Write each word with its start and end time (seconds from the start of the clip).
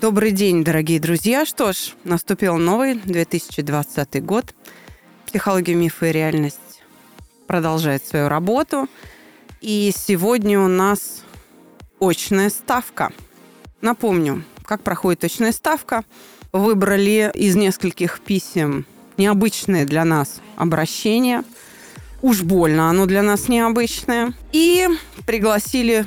Добрый 0.00 0.32
день, 0.32 0.64
дорогие 0.64 0.98
друзья. 0.98 1.44
Что 1.44 1.74
ж, 1.74 1.92
наступил 2.04 2.56
новый 2.56 2.94
2020 2.94 4.24
год. 4.24 4.54
Психология, 5.26 5.74
мифы 5.74 6.08
и 6.08 6.12
реальность 6.12 6.82
продолжает 7.46 8.02
свою 8.06 8.30
работу. 8.30 8.88
И 9.60 9.92
сегодня 9.94 10.58
у 10.58 10.68
нас 10.68 11.22
очная 12.00 12.48
ставка. 12.48 13.12
Напомню, 13.82 14.42
как 14.64 14.82
проходит 14.82 15.22
очная 15.24 15.52
ставка. 15.52 16.02
Выбрали 16.50 17.30
из 17.34 17.54
нескольких 17.54 18.20
писем 18.20 18.86
необычное 19.18 19.84
для 19.84 20.06
нас 20.06 20.40
обращение. 20.56 21.44
Уж 22.22 22.40
больно 22.40 22.88
оно 22.88 23.04
для 23.04 23.20
нас 23.20 23.48
необычное. 23.48 24.32
И 24.52 24.88
пригласили 25.26 26.06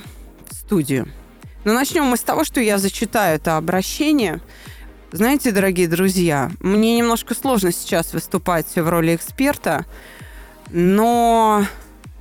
в 0.49 0.55
студию– 0.55 1.07
но 1.63 1.73
начнем 1.73 2.05
мы 2.05 2.17
с 2.17 2.22
того, 2.22 2.44
что 2.44 2.59
я 2.59 2.77
зачитаю 2.77 3.35
это 3.35 3.58
обращение. 3.58 4.41
Знаете, 5.12 5.52
дорогие 5.52 5.88
друзья, 5.88 6.52
мне 6.59 6.98
немножко 6.98 7.35
сложно 7.35 7.71
сейчас 7.71 8.13
выступать 8.13 8.67
в 8.76 8.90
роли 8.90 9.16
эксперта, 9.16 9.85
но 10.71 11.65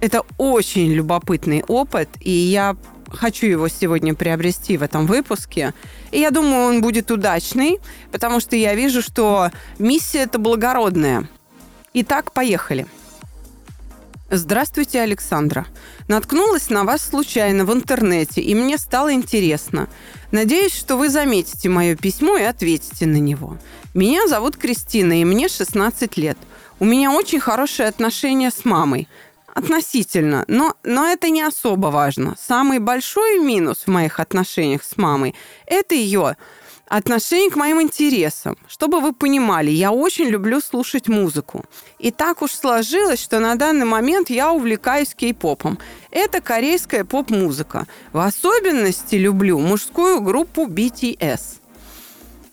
это 0.00 0.22
очень 0.36 0.92
любопытный 0.92 1.64
опыт, 1.66 2.08
и 2.20 2.30
я 2.30 2.76
хочу 3.08 3.46
его 3.46 3.68
сегодня 3.68 4.14
приобрести 4.14 4.76
в 4.76 4.82
этом 4.82 5.06
выпуске. 5.06 5.74
И 6.10 6.20
я 6.20 6.30
думаю, 6.30 6.68
он 6.68 6.80
будет 6.80 7.10
удачный, 7.10 7.78
потому 8.10 8.40
что 8.40 8.56
я 8.56 8.74
вижу, 8.74 9.02
что 9.02 9.50
миссия 9.78 10.20
это 10.20 10.38
благородная. 10.38 11.28
Итак, 11.94 12.32
поехали. 12.32 12.86
Здравствуйте, 14.34 15.02
Александра. 15.02 15.66
Наткнулась 16.08 16.70
на 16.70 16.84
вас 16.84 17.02
случайно 17.02 17.66
в 17.66 17.72
интернете, 17.74 18.40
и 18.40 18.54
мне 18.54 18.78
стало 18.78 19.12
интересно. 19.12 19.90
Надеюсь, 20.30 20.74
что 20.74 20.96
вы 20.96 21.10
заметите 21.10 21.68
мое 21.68 21.96
письмо 21.96 22.38
и 22.38 22.42
ответите 22.42 23.04
на 23.04 23.18
него. 23.18 23.58
Меня 23.92 24.26
зовут 24.26 24.56
Кристина, 24.56 25.20
и 25.20 25.26
мне 25.26 25.50
16 25.50 26.16
лет. 26.16 26.38
У 26.80 26.86
меня 26.86 27.12
очень 27.12 27.40
хорошие 27.40 27.90
отношения 27.90 28.50
с 28.50 28.64
мамой. 28.64 29.06
Относительно, 29.52 30.46
но, 30.48 30.76
но 30.82 31.08
это 31.08 31.28
не 31.28 31.42
особо 31.42 31.88
важно. 31.88 32.34
Самый 32.40 32.78
большой 32.78 33.38
минус 33.38 33.82
в 33.84 33.88
моих 33.88 34.18
отношениях 34.18 34.82
с 34.82 34.96
мамой– 34.96 35.34
это 35.66 35.94
ее 35.94 36.38
отношение 36.96 37.50
к 37.50 37.56
моим 37.56 37.80
интересам. 37.80 38.54
Чтобы 38.68 39.00
вы 39.00 39.14
понимали, 39.14 39.70
я 39.70 39.92
очень 39.92 40.26
люблю 40.26 40.60
слушать 40.60 41.08
музыку. 41.08 41.64
И 41.98 42.10
так 42.10 42.42
уж 42.42 42.52
сложилось, 42.52 43.18
что 43.18 43.40
на 43.40 43.54
данный 43.54 43.86
момент 43.86 44.28
я 44.28 44.52
увлекаюсь 44.52 45.14
кей-попом. 45.14 45.78
Это 46.10 46.42
корейская 46.42 47.04
поп-музыка. 47.04 47.86
В 48.12 48.18
особенности 48.18 49.14
люблю 49.14 49.58
мужскую 49.58 50.20
группу 50.20 50.66
BTS. 50.66 51.60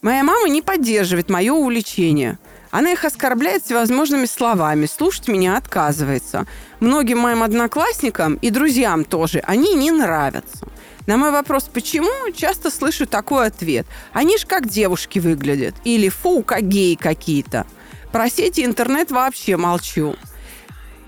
Моя 0.02 0.24
мама 0.24 0.48
не 0.48 0.62
поддерживает 0.62 1.30
мое 1.30 1.52
увлечение. 1.52 2.40
Она 2.72 2.94
их 2.94 3.04
оскорбляет 3.04 3.66
всевозможными 3.66 4.26
словами, 4.26 4.86
слушать 4.86 5.28
меня 5.28 5.58
отказывается. 5.58 6.46
Многим 6.80 7.20
моим 7.20 7.44
одноклассникам 7.44 8.36
и 8.36 8.52
друзьям 8.52 9.04
тоже 9.04 9.40
они 9.40 9.76
не 9.76 9.92
нравятся. 9.92 10.69
На 11.10 11.18
мой 11.18 11.32
вопрос, 11.32 11.64
почему, 11.64 12.32
часто 12.36 12.70
слышу 12.70 13.08
такой 13.08 13.48
ответ. 13.48 13.88
Они 14.14 14.38
ж 14.38 14.46
как 14.46 14.68
девушки 14.68 15.18
выглядят. 15.18 15.74
Или 15.84 16.08
фу, 16.08 16.44
как 16.44 16.62
геи 16.62 16.94
какие-то. 16.94 17.66
Про 18.12 18.30
сети 18.30 18.64
интернет 18.64 19.10
вообще 19.10 19.58
молчу. 19.58 20.16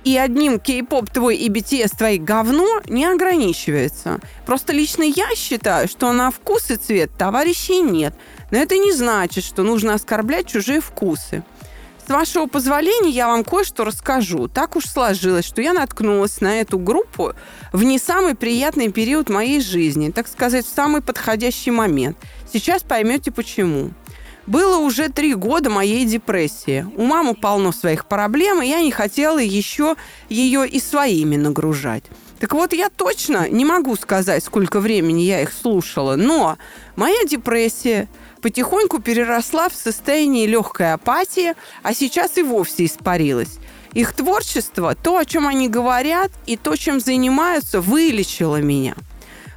И 0.03 0.17
одним 0.17 0.59
кей-поп 0.59 1.11
твой 1.11 1.35
и 1.35 1.49
BTS 1.49 1.95
твои 1.95 2.17
говно 2.17 2.81
не 2.87 3.05
ограничивается. 3.05 4.19
Просто 4.47 4.73
лично 4.73 5.03
я 5.03 5.35
считаю, 5.35 5.87
что 5.87 6.11
на 6.13 6.31
вкус 6.31 6.71
и 6.71 6.77
цвет 6.77 7.11
товарищей 7.15 7.83
нет. 7.83 8.15
Но 8.49 8.57
это 8.57 8.77
не 8.79 8.93
значит, 8.93 9.43
что 9.43 9.61
нужно 9.61 9.93
оскорблять 9.93 10.47
чужие 10.47 10.81
вкусы. 10.81 11.43
Вашего 12.11 12.45
позволения 12.45 13.09
я 13.09 13.27
вам 13.27 13.45
кое-что 13.45 13.85
расскажу. 13.85 14.49
Так 14.49 14.75
уж 14.75 14.85
сложилось, 14.85 15.45
что 15.45 15.61
я 15.61 15.71
наткнулась 15.71 16.41
на 16.41 16.59
эту 16.59 16.77
группу 16.77 17.33
в 17.71 17.83
не 17.83 17.99
самый 17.99 18.35
приятный 18.35 18.91
период 18.91 19.29
моей 19.29 19.61
жизни, 19.61 20.11
так 20.11 20.27
сказать, 20.27 20.65
в 20.65 20.75
самый 20.75 21.01
подходящий 21.01 21.71
момент. 21.71 22.17
Сейчас 22.51 22.83
поймете 22.83 23.31
почему. 23.31 23.91
Было 24.45 24.79
уже 24.79 25.07
три 25.07 25.35
года 25.35 25.69
моей 25.69 26.03
депрессии. 26.03 26.85
У 26.97 27.05
мамы 27.05 27.33
полно 27.33 27.71
своих 27.71 28.05
проблем, 28.05 28.61
и 28.61 28.67
я 28.67 28.81
не 28.81 28.91
хотела 28.91 29.39
еще 29.39 29.95
ее 30.27 30.67
и 30.67 30.81
своими 30.81 31.37
нагружать. 31.37 32.03
Так 32.41 32.53
вот, 32.53 32.73
я 32.73 32.89
точно 32.89 33.47
не 33.47 33.63
могу 33.63 33.95
сказать, 33.95 34.43
сколько 34.43 34.81
времени 34.81 35.21
я 35.21 35.41
их 35.43 35.53
слушала, 35.53 36.17
но 36.17 36.57
моя 36.97 37.23
депрессия 37.25 38.09
потихоньку 38.41 38.99
переросла 38.99 39.69
в 39.69 39.75
состояние 39.75 40.47
легкой 40.47 40.93
апатии, 40.93 41.53
а 41.83 41.93
сейчас 41.93 42.37
и 42.37 42.43
вовсе 42.43 42.85
испарилась. 42.85 43.59
Их 43.93 44.13
творчество, 44.13 44.95
то, 44.95 45.17
о 45.17 45.25
чем 45.25 45.47
они 45.47 45.67
говорят, 45.67 46.31
и 46.45 46.57
то, 46.57 46.75
чем 46.75 46.99
занимаются, 46.99 47.81
вылечило 47.81 48.61
меня. 48.61 48.95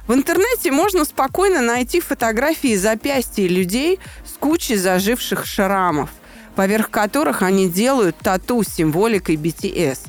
В 0.07 0.13
интернете 0.13 0.71
можно 0.71 1.03
спокойно 1.03 1.61
найти 1.61 1.99
фотографии 1.99 2.75
запястья 2.75 3.47
людей 3.47 3.99
с 4.25 4.37
кучей 4.37 4.75
заживших 4.75 5.45
шрамов, 5.45 6.11
поверх 6.55 6.89
которых 6.89 7.41
они 7.41 7.69
делают 7.69 8.17
тату 8.17 8.63
с 8.63 8.67
символикой 8.67 9.35
BTS. 9.35 9.99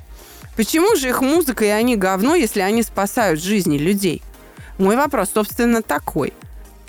Почему 0.57 0.97
же 0.97 1.09
их 1.09 1.23
музыка 1.23 1.65
и 1.65 1.69
они 1.69 1.97
говно, 1.97 2.35
если 2.35 2.61
они 2.61 2.83
спасают 2.83 3.41
жизни 3.41 3.79
людей? 3.79 4.23
Мой 4.79 4.97
вопрос, 4.97 5.31
собственно, 5.33 5.83
такой– 5.83 6.35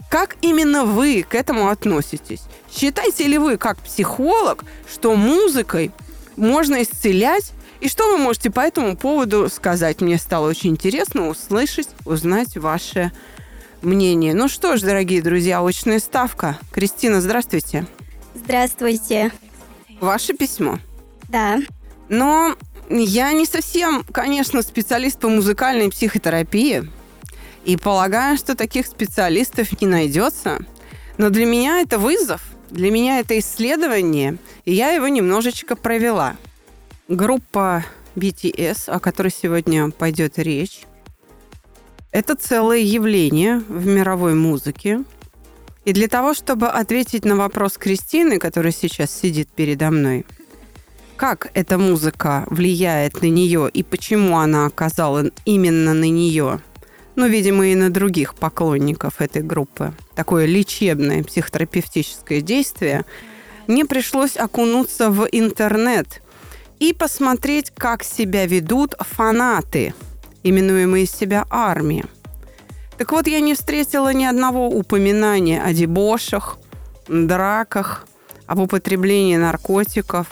как 0.10 0.38
именно 0.42 0.86
вы 0.86 1.24
к 1.28 1.36
этому 1.36 1.70
относитесь? 1.70 2.42
Считаете 2.72 3.28
ли 3.28 3.38
вы, 3.38 3.58
как 3.58 3.78
психолог, 3.80 4.64
что 4.90 5.16
музыкой 5.16 5.92
можно 6.36 6.82
исцелять? 6.82 7.54
И 7.80 7.90
что 7.90 8.12
вы 8.12 8.18
можете 8.18 8.50
по 8.50 8.62
этому 8.62 8.98
поводу 8.98 9.50
сказать? 9.50 10.02
Мне 10.02 10.18
стало 10.18 10.50
очень 10.50 10.72
интересно 10.72 11.28
услышать, 11.28 11.90
узнать 12.06 12.58
ваше 12.58 13.12
мнение. 13.82 14.34
Ну 14.34 14.48
что 14.48 14.78
ж, 14.78 14.82
дорогие 14.82 15.22
друзья, 15.22 15.62
очная 15.62 16.00
ставка. 16.00 16.58
Кристина, 16.72 17.22
здравствуйте. 17.22 17.86
Здравствуйте. 18.34 19.32
Ваше 20.00 20.34
письмо? 20.34 20.80
Да. 21.30 21.60
Но 22.10 22.56
я 22.90 23.32
не 23.34 23.46
совсем, 23.46 24.04
конечно, 24.12 24.62
специалист 24.62 25.20
по 25.20 25.30
музыкальной 25.30 25.90
психотерапии. 25.90 26.90
И 27.68 27.76
полагаю, 27.76 28.38
что 28.38 28.56
таких 28.56 28.88
специалистов 28.88 29.82
не 29.82 29.88
найдется. 29.88 30.60
Но 31.18 31.30
для 31.30 31.46
меня 31.46 31.82
это 31.82 32.00
вызов, 32.00 32.42
для 32.70 32.90
меня 32.92 33.20
это 33.20 33.38
исследование, 33.40 34.38
и 34.64 34.74
я 34.74 34.92
его 34.92 35.10
немножечко 35.10 35.76
провела. 35.76 36.38
Группа 37.10 37.84
BTS, 38.16 38.90
о 38.90 39.02
которой 39.02 39.34
сегодня 39.34 39.92
пойдет 39.92 40.40
речь, 40.40 40.84
это 42.14 42.36
целое 42.36 42.78
явление 42.78 43.58
в 43.68 43.86
мировой 43.86 44.34
музыке. 44.34 45.04
И 45.84 45.92
для 45.92 46.08
того, 46.08 46.34
чтобы 46.34 46.70
ответить 46.70 47.26
на 47.26 47.36
вопрос 47.36 47.78
Кристины, 47.78 48.40
которая 48.40 48.72
сейчас 48.72 49.12
сидит 49.12 49.50
передо 49.50 49.92
мной, 49.92 50.26
как 51.18 51.52
эта 51.54 51.78
музыка 51.78 52.46
влияет 52.50 53.22
на 53.22 53.30
нее 53.30 53.70
и 53.70 53.84
почему 53.84 54.38
она 54.38 54.68
оказала 54.68 55.32
именно 55.44 55.94
на 55.94 56.10
нее 56.10 56.62
ну, 57.18 57.28
видимо, 57.28 57.68
и 57.68 57.76
на 57.76 57.90
других 57.90 58.36
поклонников 58.36 59.22
этой 59.22 59.42
группы, 59.42 59.92
такое 60.16 60.46
лечебное 60.46 61.24
психотерапевтическое 61.24 62.42
действие, 62.42 63.06
мне 63.66 63.86
пришлось 63.86 64.38
окунуться 64.38 65.10
в 65.10 65.28
интернет 65.32 66.22
и 66.80 66.94
посмотреть, 66.94 67.72
как 67.72 68.04
себя 68.04 68.46
ведут 68.46 68.94
фанаты, 69.00 69.96
именуемые 70.44 71.08
себя 71.08 71.48
армия. 71.50 72.06
Так 73.00 73.12
вот, 73.12 73.26
я 73.26 73.40
не 73.40 73.56
встретила 73.56 74.14
ни 74.14 74.24
одного 74.24 74.68
упоминания 74.68 75.60
о 75.60 75.74
дебошах, 75.74 76.60
драках, 77.08 78.08
об 78.46 78.60
употреблении 78.60 79.38
наркотиков, 79.38 80.28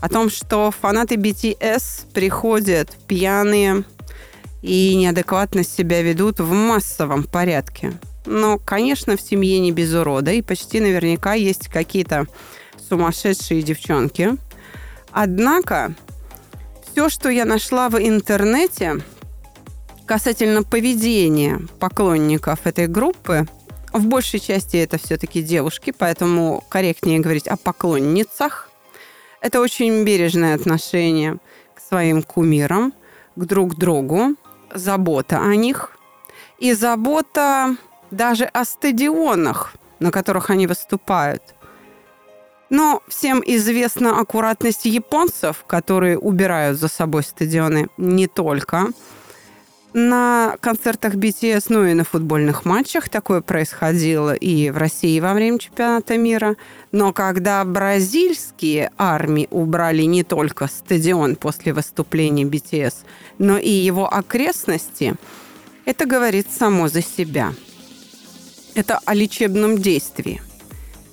о 0.00 0.08
том, 0.08 0.30
что 0.30 0.70
фанаты 0.70 1.16
BTS 1.16 2.12
приходят 2.14 2.96
пьяные, 3.08 3.82
и 4.62 4.94
неадекватно 4.96 5.64
себя 5.64 6.02
ведут 6.02 6.40
в 6.40 6.52
массовом 6.52 7.24
порядке. 7.24 7.92
Но, 8.26 8.58
конечно, 8.58 9.16
в 9.16 9.20
семье 9.20 9.58
не 9.60 9.72
без 9.72 9.94
урода, 9.94 10.32
и 10.32 10.42
почти 10.42 10.80
наверняка 10.80 11.34
есть 11.34 11.68
какие-то 11.68 12.26
сумасшедшие 12.88 13.62
девчонки. 13.62 14.36
Однако 15.12 15.94
все, 16.82 17.08
что 17.08 17.28
я 17.28 17.44
нашла 17.44 17.88
в 17.88 17.96
интернете 17.96 18.96
касательно 20.06 20.62
поведения 20.62 21.60
поклонников 21.78 22.66
этой 22.66 22.86
группы, 22.86 23.46
в 23.92 24.06
большей 24.06 24.40
части 24.40 24.76
это 24.76 24.98
все-таки 24.98 25.42
девушки, 25.42 25.92
поэтому 25.96 26.64
корректнее 26.68 27.20
говорить 27.20 27.48
о 27.48 27.56
поклонницах. 27.56 28.70
Это 29.40 29.60
очень 29.60 30.04
бережное 30.04 30.54
отношение 30.54 31.38
к 31.74 31.80
своим 31.80 32.22
кумирам, 32.22 32.92
к 33.36 33.44
друг 33.44 33.76
другу, 33.76 34.34
забота 34.74 35.40
о 35.40 35.54
них 35.54 35.96
и 36.58 36.72
забота 36.72 37.76
даже 38.10 38.44
о 38.44 38.64
стадионах, 38.64 39.74
на 40.00 40.10
которых 40.10 40.50
они 40.50 40.66
выступают. 40.66 41.42
Но 42.70 43.02
всем 43.08 43.42
известна 43.46 44.20
аккуратность 44.20 44.84
японцев, 44.84 45.64
которые 45.66 46.18
убирают 46.18 46.78
за 46.78 46.88
собой 46.88 47.22
стадионы 47.22 47.88
не 47.96 48.26
только 48.26 48.88
на 49.92 50.56
концертах 50.60 51.14
BTS, 51.14 51.66
ну 51.68 51.84
и 51.84 51.94
на 51.94 52.04
футбольных 52.04 52.64
матчах. 52.64 53.08
Такое 53.08 53.40
происходило 53.40 54.34
и 54.34 54.70
в 54.70 54.76
России 54.76 55.18
во 55.20 55.34
время 55.34 55.58
чемпионата 55.58 56.16
мира. 56.18 56.56
Но 56.92 57.12
когда 57.12 57.64
бразильские 57.64 58.90
армии 58.98 59.48
убрали 59.50 60.02
не 60.02 60.24
только 60.24 60.66
стадион 60.66 61.36
после 61.36 61.72
выступления 61.72 62.44
BTS, 62.44 62.94
но 63.38 63.58
и 63.58 63.70
его 63.70 64.12
окрестности, 64.12 65.14
это 65.84 66.06
говорит 66.06 66.46
само 66.50 66.88
за 66.88 67.02
себя. 67.02 67.54
Это 68.74 69.00
о 69.04 69.14
лечебном 69.14 69.78
действии 69.78 70.42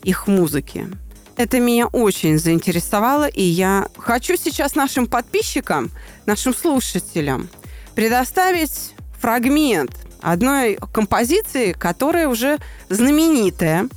их 0.04 0.28
музыки. 0.28 0.88
Это 1.36 1.60
меня 1.60 1.88
очень 1.88 2.38
заинтересовало, 2.38 3.28
и 3.28 3.42
я 3.42 3.90
хочу 3.98 4.38
сейчас 4.38 4.76
нашим 4.76 5.08
подписчикам, 5.08 5.92
нашим 6.26 6.56
слушателям 6.56 7.50
предоставить 7.96 8.94
фрагмент 9.20 9.92
одной 10.22 10.78
композиции, 10.94 11.72
которая 11.74 12.28
уже 12.28 12.60
знаменитая. 12.90 13.90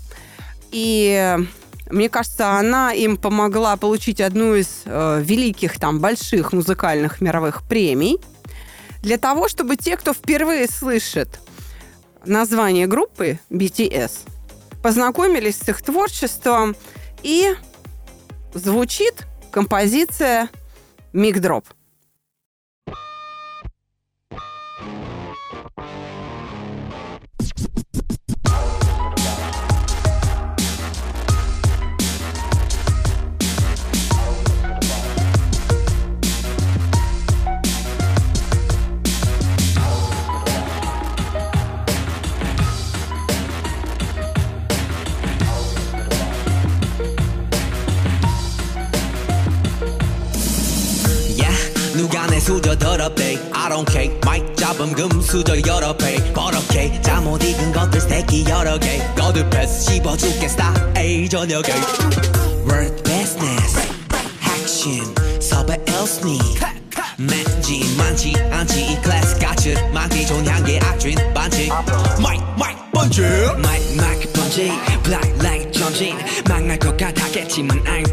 И 0.70 1.36
мне 1.90 2.08
кажется, 2.08 2.52
она 2.52 2.92
им 2.92 3.16
помогла 3.16 3.76
получить 3.76 4.20
одну 4.20 4.54
из 4.54 4.82
э, 4.84 5.22
великих 5.24 5.78
там 5.78 6.00
больших 6.00 6.52
музыкальных 6.52 7.20
мировых 7.20 7.62
премий. 7.66 8.18
Для 9.02 9.16
того, 9.16 9.48
чтобы 9.48 9.76
те, 9.76 9.96
кто 9.96 10.12
впервые 10.12 10.68
слышит 10.68 11.40
название 12.24 12.86
группы 12.86 13.38
BTS, 13.50 14.12
познакомились 14.82 15.58
с 15.58 15.68
их 15.68 15.82
творчеством 15.82 16.76
и 17.22 17.54
звучит 18.54 19.26
композиция 19.50 20.50
«Мигдроп». 21.12 21.64
수 21.64 21.77
수저 55.28 55.60
여러 55.66 55.94
배 55.94 56.16
버럭해. 56.32 57.02
잠못 57.02 57.44
익은 57.44 57.72
것들 57.72 58.00
스테이키 58.00 58.46
여러 58.48 58.78
개. 58.78 58.98
거듭해서 59.14 59.90
씹어줄게 59.90 60.48
스타일 60.48 61.28
저녁에. 61.28 61.68
Word 62.66 63.02
business. 63.02 63.76
Action. 64.42 65.14
섭외 65.38 65.74
need. 66.24 66.58
맨지 67.18 67.94
많지 67.98 68.32
않지. 68.50 68.92
이 68.92 69.02
클래스 69.02 69.38
같이 69.38 69.74
많지 69.92 70.26
좋은 70.26 70.46
향기 70.46 70.78
악취 70.78 71.14
많지 71.34 71.68
마이크 72.22 72.44
마이크 72.58 72.80
번지. 72.94 73.20
마이크 73.58 74.00
마이크 74.00 74.32
번지. 74.32 74.72
Black 75.02 75.34
light 75.40 75.78
전진. 75.78 76.16
막날 76.48 76.78
것 76.78 76.96
같았겠지만 76.96 77.84
I'm 77.84 78.07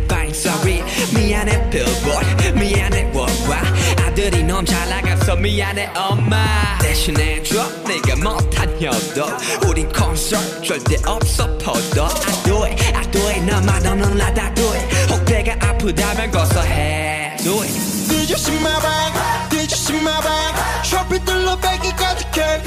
미안해 5.46 5.92
엄마 5.96 6.76
대신해줘 6.80 7.70
네가 7.88 8.16
못한 8.16 8.68
효도 8.82 9.28
우린 9.68 9.88
콘서트 9.94 10.60
절대 10.64 10.96
없어 11.06 11.46
포도 11.60 12.04
I 12.04 12.44
do 12.44 12.64
it 12.64 12.84
I 12.96 13.12
do 13.12 13.22
it 13.28 13.42
너만 13.46 13.86
없는 13.86 14.18
라다 14.18 14.52
do 14.56 14.68
it 14.74 15.14
혹 15.14 15.24
배가 15.26 15.54
아프다면 15.62 16.32
고소해 16.32 17.38
do 17.44 17.62
it 17.62 17.74
Did 18.10 18.34
you 18.34 18.40
see 18.40 18.58
my 18.58 18.74
bag? 18.82 19.14
Did 19.52 19.70
you 19.70 19.78
see 19.78 20.00
my 20.02 20.20
bag? 20.24 20.56
쇼핑들로 20.84 21.60
배기 21.60 21.92
가득해 21.92 22.64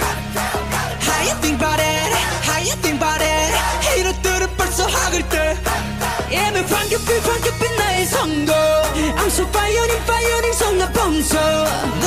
How 1.03 1.27
you 1.27 1.35
think 1.41 1.59
about 1.59 1.83
it? 1.83 2.15
How 2.47 2.63
you 2.63 2.77
think 2.79 3.03
about 3.03 3.21
it? 3.21 3.59
히로들은 3.91 4.57
벌써 4.57 4.87
학을 4.87 5.29
때 5.29 5.57
예매 6.31 6.61
황급히 6.61 7.19
황급히 7.27 7.77
나의 7.77 8.07
성공 8.07 8.55
I'm 8.55 9.27
so 9.27 9.43
firing 9.49 10.03
firing 10.05 10.55
성나 10.55 10.93
범서 10.93 11.98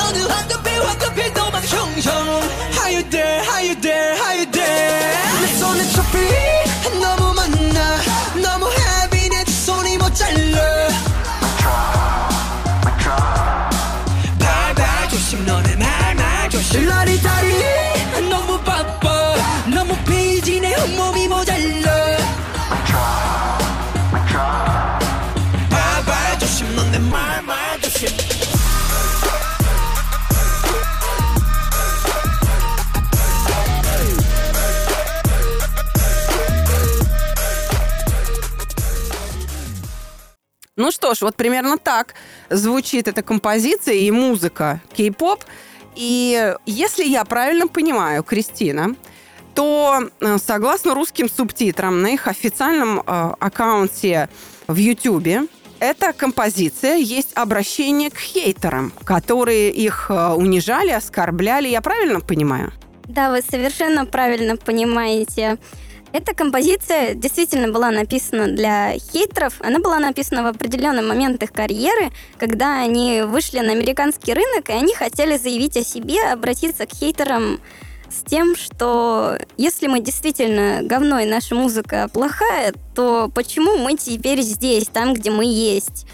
Ну 40.81 40.89
что 40.89 41.13
ж, 41.13 41.21
вот 41.21 41.35
примерно 41.35 41.77
так 41.77 42.15
звучит 42.50 43.07
эта 43.07 43.21
композиция 43.21 43.93
и 43.93 44.09
музыка 44.09 44.81
кей-поп. 44.97 45.43
И 45.95 46.55
если 46.65 47.03
я 47.03 47.23
правильно 47.23 47.67
понимаю, 47.67 48.23
Кристина, 48.23 48.95
то 49.53 50.09
э, 50.19 50.38
согласно 50.43 50.95
русским 50.95 51.29
субтитрам 51.29 52.01
на 52.01 52.07
их 52.07 52.25
официальном 52.25 53.00
э, 53.00 53.03
аккаунте 53.39 54.27
в 54.65 54.75
Ютубе, 54.75 55.43
эта 55.79 56.13
композиция 56.13 56.95
есть 56.95 57.29
обращение 57.35 58.09
к 58.09 58.17
хейтерам, 58.17 58.91
которые 59.03 59.69
их 59.69 60.07
э, 60.09 60.29
унижали, 60.29 60.89
оскорбляли. 60.89 61.67
Я 61.67 61.81
правильно 61.81 62.21
понимаю? 62.21 62.73
Да, 63.03 63.29
вы 63.29 63.43
совершенно 63.43 64.07
правильно 64.07 64.57
понимаете. 64.57 65.59
Эта 66.13 66.34
композиция 66.34 67.13
действительно 67.13 67.72
была 67.72 67.89
написана 67.89 68.48
для 68.48 68.94
хейтеров. 68.98 69.53
Она 69.62 69.80
была 69.80 69.98
написана 69.98 70.44
в 70.44 70.48
определенный 70.48 71.03
момент 71.03 71.41
их 71.41 71.53
карьеры, 71.53 72.12
когда 72.38 72.82
они 72.82 73.22
вышли 73.22 73.60
на 73.60 73.72
американский 73.72 74.34
рынок, 74.34 74.70
и 74.70 74.74
они 74.74 74.94
хотели 74.94 75.38
заявить 75.38 75.77
о 75.77 75.84
себе, 75.84 76.22
обратиться 76.24 76.86
к 76.86 76.94
хейтерам 76.94 77.62
с 78.10 78.30
тем, 78.30 78.58
что 78.58 79.38
если 79.56 79.88
мы 79.88 80.01
действительно 80.01 80.82
говно 80.84 81.20
и 81.20 81.25
наша 81.25 81.56
музыка 81.56 82.10
плохая, 82.12 82.74
то 82.94 83.32
почему 83.34 83.77
мы 83.77 83.96
теперь 83.96 84.41
здесь, 84.41 84.88
там, 84.88 85.13
где 85.13 85.32
мы 85.32 85.46
есть? 85.46 86.06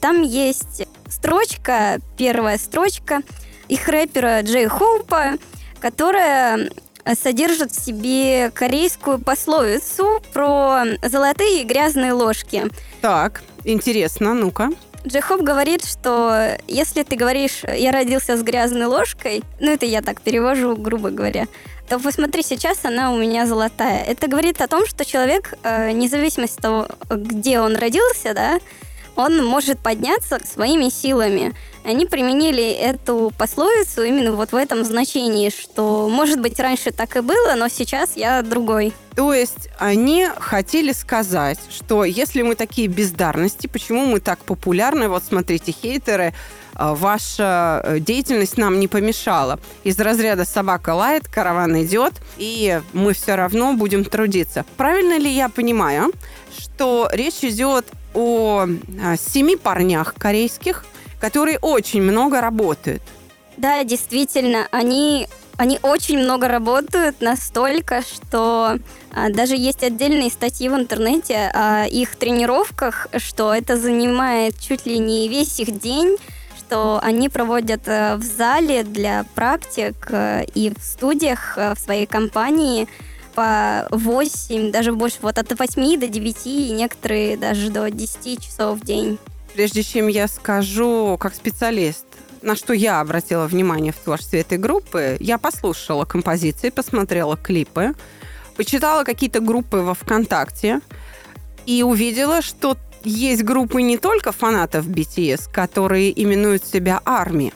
Там 0.00 0.22
есть 0.22 0.86
строчка, 1.08 1.98
первая 2.16 2.56
строчка 2.56 3.22
их 3.68 3.88
рэпера 3.88 4.42
Джей 4.42 4.66
Хоупа, 4.66 5.38
которая 5.80 6.70
содержит 7.20 7.72
в 7.72 7.84
себе 7.84 8.50
корейскую 8.50 9.18
пословицу 9.18 10.22
про 10.32 10.84
золотые 11.02 11.62
и 11.62 11.64
грязные 11.64 12.12
ложки. 12.12 12.64
Так, 13.00 13.42
интересно, 13.64 14.34
ну-ка. 14.34 14.70
Джехоп 15.06 15.40
говорит, 15.40 15.84
что 15.84 16.58
если 16.68 17.02
ты 17.02 17.16
говоришь 17.16 17.62
«я 17.64 17.90
родился 17.90 18.36
с 18.36 18.42
грязной 18.42 18.86
ложкой», 18.86 19.42
ну 19.58 19.72
это 19.72 19.86
я 19.86 20.02
так 20.02 20.20
перевожу, 20.20 20.76
грубо 20.76 21.10
говоря, 21.10 21.46
то 21.88 21.98
посмотри, 21.98 22.42
сейчас 22.42 22.84
она 22.84 23.10
у 23.10 23.18
меня 23.18 23.46
золотая. 23.46 24.04
Это 24.04 24.28
говорит 24.28 24.60
о 24.60 24.68
том, 24.68 24.86
что 24.86 25.04
человек, 25.04 25.54
э, 25.64 25.90
независимо 25.92 26.44
от 26.44 26.56
того, 26.56 26.88
где 27.08 27.60
он 27.60 27.76
родился, 27.76 28.34
да, 28.34 28.60
он 29.16 29.44
может 29.44 29.78
подняться 29.78 30.38
своими 30.44 30.88
силами. 30.88 31.54
Они 31.84 32.06
применили 32.06 32.70
эту 32.70 33.32
пословицу 33.38 34.02
именно 34.02 34.32
вот 34.32 34.52
в 34.52 34.56
этом 34.56 34.84
значении, 34.84 35.50
что, 35.50 36.08
может 36.08 36.40
быть, 36.40 36.58
раньше 36.60 36.90
так 36.90 37.16
и 37.16 37.20
было, 37.20 37.54
но 37.56 37.68
сейчас 37.68 38.16
я 38.16 38.42
другой. 38.42 38.92
То 39.16 39.34
есть 39.34 39.68
они 39.78 40.28
хотели 40.38 40.92
сказать, 40.92 41.58
что 41.70 42.04
если 42.04 42.42
мы 42.42 42.54
такие 42.54 42.88
бездарности, 42.88 43.66
почему 43.66 44.04
мы 44.04 44.20
так 44.20 44.38
популярны, 44.40 45.08
вот 45.08 45.24
смотрите, 45.24 45.72
хейтеры, 45.72 46.32
а, 46.74 46.94
ваша 46.94 47.82
э, 47.84 47.98
деятельность 47.98 48.56
нам 48.56 48.80
не 48.80 48.88
помешала. 48.88 49.58
Из 49.84 49.98
разряда 49.98 50.46
собака 50.46 50.94
лает, 50.94 51.28
караван 51.28 51.82
идет, 51.82 52.14
и 52.38 52.80
мы 52.94 53.12
все 53.12 53.34
равно 53.34 53.74
будем 53.74 54.04
трудиться. 54.04 54.64
Правильно 54.78 55.18
ли 55.18 55.30
я 55.30 55.50
понимаю, 55.50 56.10
что 56.58 57.10
речь 57.12 57.42
идет 57.42 57.86
о 58.14 58.66
а, 59.02 59.16
семи 59.16 59.56
парнях 59.56 60.14
корейских, 60.14 60.84
которые 61.20 61.58
очень 61.58 62.02
много 62.02 62.40
работают? 62.40 63.02
Да, 63.56 63.84
действительно, 63.84 64.66
они 64.70 65.26
они 65.56 65.78
очень 65.82 66.18
много 66.18 66.48
работают, 66.48 67.20
настолько, 67.20 68.00
что 68.00 68.78
а, 69.12 69.28
даже 69.28 69.54
есть 69.56 69.82
отдельные 69.82 70.30
статьи 70.30 70.70
в 70.70 70.74
интернете 70.74 71.50
о 71.52 71.84
их 71.84 72.16
тренировках, 72.16 73.08
что 73.18 73.52
это 73.52 73.76
занимает 73.76 74.58
чуть 74.58 74.86
ли 74.86 74.98
не 74.98 75.28
весь 75.28 75.60
их 75.60 75.78
день, 75.78 76.16
что 76.70 77.00
они 77.02 77.28
проводят 77.28 77.82
э, 77.88 78.14
в 78.14 78.22
зале 78.22 78.84
для 78.84 79.26
практик 79.34 79.94
э, 80.08 80.44
и 80.54 80.72
в 80.72 80.80
студиях 80.80 81.58
э, 81.58 81.74
в 81.74 81.78
своей 81.80 82.06
компании 82.06 82.86
по 83.40 83.88
8, 83.90 84.70
даже 84.70 84.92
больше, 84.92 85.16
вот 85.22 85.38
от 85.38 85.58
8 85.58 85.98
до 85.98 86.08
9, 86.08 86.46
и 86.46 86.72
некоторые 86.72 87.38
даже 87.38 87.70
до 87.70 87.90
10 87.90 88.44
часов 88.44 88.78
в 88.78 88.84
день. 88.84 89.18
Прежде 89.54 89.82
чем 89.82 90.08
я 90.08 90.28
скажу, 90.28 91.16
как 91.18 91.34
специалист, 91.34 92.04
на 92.42 92.54
что 92.54 92.74
я 92.74 93.00
обратила 93.00 93.46
внимание 93.46 93.94
в 93.94 93.96
творчестве 93.96 94.40
этой 94.40 94.58
группы, 94.58 95.16
я 95.20 95.38
послушала 95.38 96.04
композиции, 96.04 96.68
посмотрела 96.68 97.38
клипы, 97.38 97.94
почитала 98.58 99.04
какие-то 99.04 99.40
группы 99.40 99.78
во 99.78 99.94
ВКонтакте 99.94 100.82
и 101.64 101.82
увидела, 101.82 102.42
что 102.42 102.76
есть 103.04 103.42
группы 103.42 103.80
не 103.80 103.96
только 103.96 104.32
фанатов 104.32 104.86
BTS, 104.86 105.50
которые 105.50 106.12
именуют 106.22 106.66
себя 106.66 107.00
армией, 107.06 107.54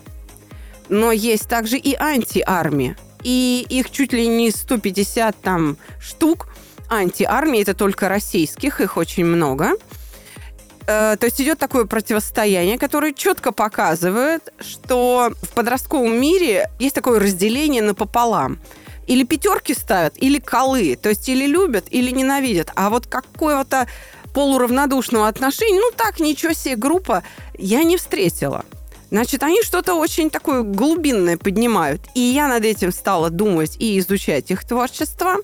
но 0.88 1.12
есть 1.12 1.46
также 1.46 1.76
и 1.76 1.94
анти-армия. 1.94 2.96
И 3.24 3.66
их 3.68 3.90
чуть 3.90 4.12
ли 4.12 4.28
не 4.28 4.50
150 4.50 5.36
там 5.40 5.76
штук. 6.00 6.48
Анти-армии 6.88 7.62
это 7.62 7.74
только 7.74 8.08
российских, 8.08 8.80
их 8.80 8.96
очень 8.96 9.24
много. 9.24 9.72
Э, 10.86 11.16
то 11.18 11.26
есть 11.26 11.40
идет 11.40 11.58
такое 11.58 11.86
противостояние, 11.86 12.78
которое 12.78 13.12
четко 13.12 13.52
показывает, 13.52 14.52
что 14.60 15.32
в 15.42 15.48
подростковом 15.54 16.20
мире 16.20 16.70
есть 16.78 16.94
такое 16.94 17.18
разделение 17.18 17.82
напополам. 17.82 18.60
Или 19.06 19.24
пятерки 19.24 19.74
ставят, 19.74 20.14
или 20.16 20.38
колы. 20.38 20.96
То 20.96 21.10
есть 21.10 21.28
или 21.28 21.46
любят, 21.46 21.86
или 21.90 22.10
ненавидят. 22.10 22.70
А 22.74 22.90
вот 22.90 23.06
какого-то 23.06 23.86
полуравнодушного 24.34 25.28
отношения, 25.28 25.78
ну 25.78 25.90
так, 25.96 26.20
ничего 26.20 26.52
себе, 26.52 26.76
группа, 26.76 27.22
я 27.56 27.82
не 27.84 27.96
встретила. 27.96 28.64
Значит, 29.14 29.44
они 29.44 29.62
что-то 29.62 29.94
очень 29.94 30.28
такое 30.28 30.62
глубинное 30.62 31.36
поднимают. 31.36 32.02
И 32.16 32.20
я 32.20 32.48
над 32.48 32.64
этим 32.64 32.90
стала 32.90 33.30
думать 33.30 33.76
и 33.78 33.96
изучать 34.00 34.50
их 34.50 34.64
творчество. 34.64 35.36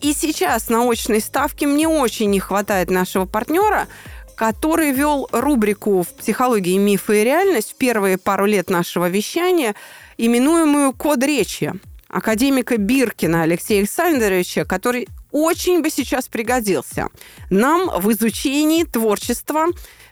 И 0.00 0.14
сейчас 0.14 0.70
на 0.70 0.88
очной 0.88 1.20
ставке 1.20 1.66
мне 1.66 1.86
очень 1.86 2.30
не 2.30 2.40
хватает 2.40 2.88
нашего 2.88 3.26
партнера, 3.26 3.86
который 4.34 4.92
вел 4.92 5.28
рубрику 5.30 6.04
в 6.04 6.08
психологии 6.08 6.78
мифы 6.78 7.20
и 7.20 7.24
реальность 7.24 7.72
в 7.72 7.76
первые 7.76 8.16
пару 8.16 8.46
лет 8.46 8.70
нашего 8.70 9.10
вещания, 9.10 9.74
именуемую 10.16 10.94
«Код 10.94 11.22
речи» 11.22 11.74
академика 12.08 12.78
Биркина 12.78 13.42
Алексея 13.42 13.80
Александровича, 13.80 14.64
который 14.64 15.06
очень 15.30 15.82
бы 15.82 15.90
сейчас 15.90 16.28
пригодился 16.28 17.08
нам 17.50 17.90
в 18.00 18.10
изучении 18.12 18.84
творчества 18.84 19.66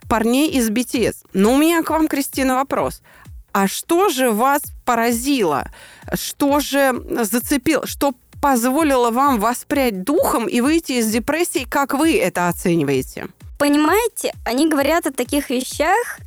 парней 0.08 0.50
из 0.50 0.70
BTS. 0.70 1.16
Но 1.32 1.54
у 1.54 1.58
меня 1.58 1.82
к 1.82 1.90
вам, 1.90 2.08
Кристина, 2.08 2.54
вопрос. 2.54 3.02
А 3.52 3.68
что 3.68 4.08
же 4.10 4.30
вас 4.30 4.62
поразило? 4.84 5.70
Что 6.14 6.60
же 6.60 6.94
зацепило? 7.22 7.86
Что 7.86 8.12
позволило 8.42 9.10
вам 9.10 9.40
воспрять 9.40 10.02
духом 10.02 10.46
и 10.46 10.60
выйти 10.60 10.92
из 10.92 11.10
депрессии? 11.10 11.66
Как 11.68 11.94
вы 11.94 12.18
это 12.18 12.48
оцениваете? 12.48 13.28
Понимаете, 13.58 14.34
они 14.44 14.68
говорят 14.68 15.06
о 15.06 15.10
таких 15.10 15.48
вещах, 15.48 16.18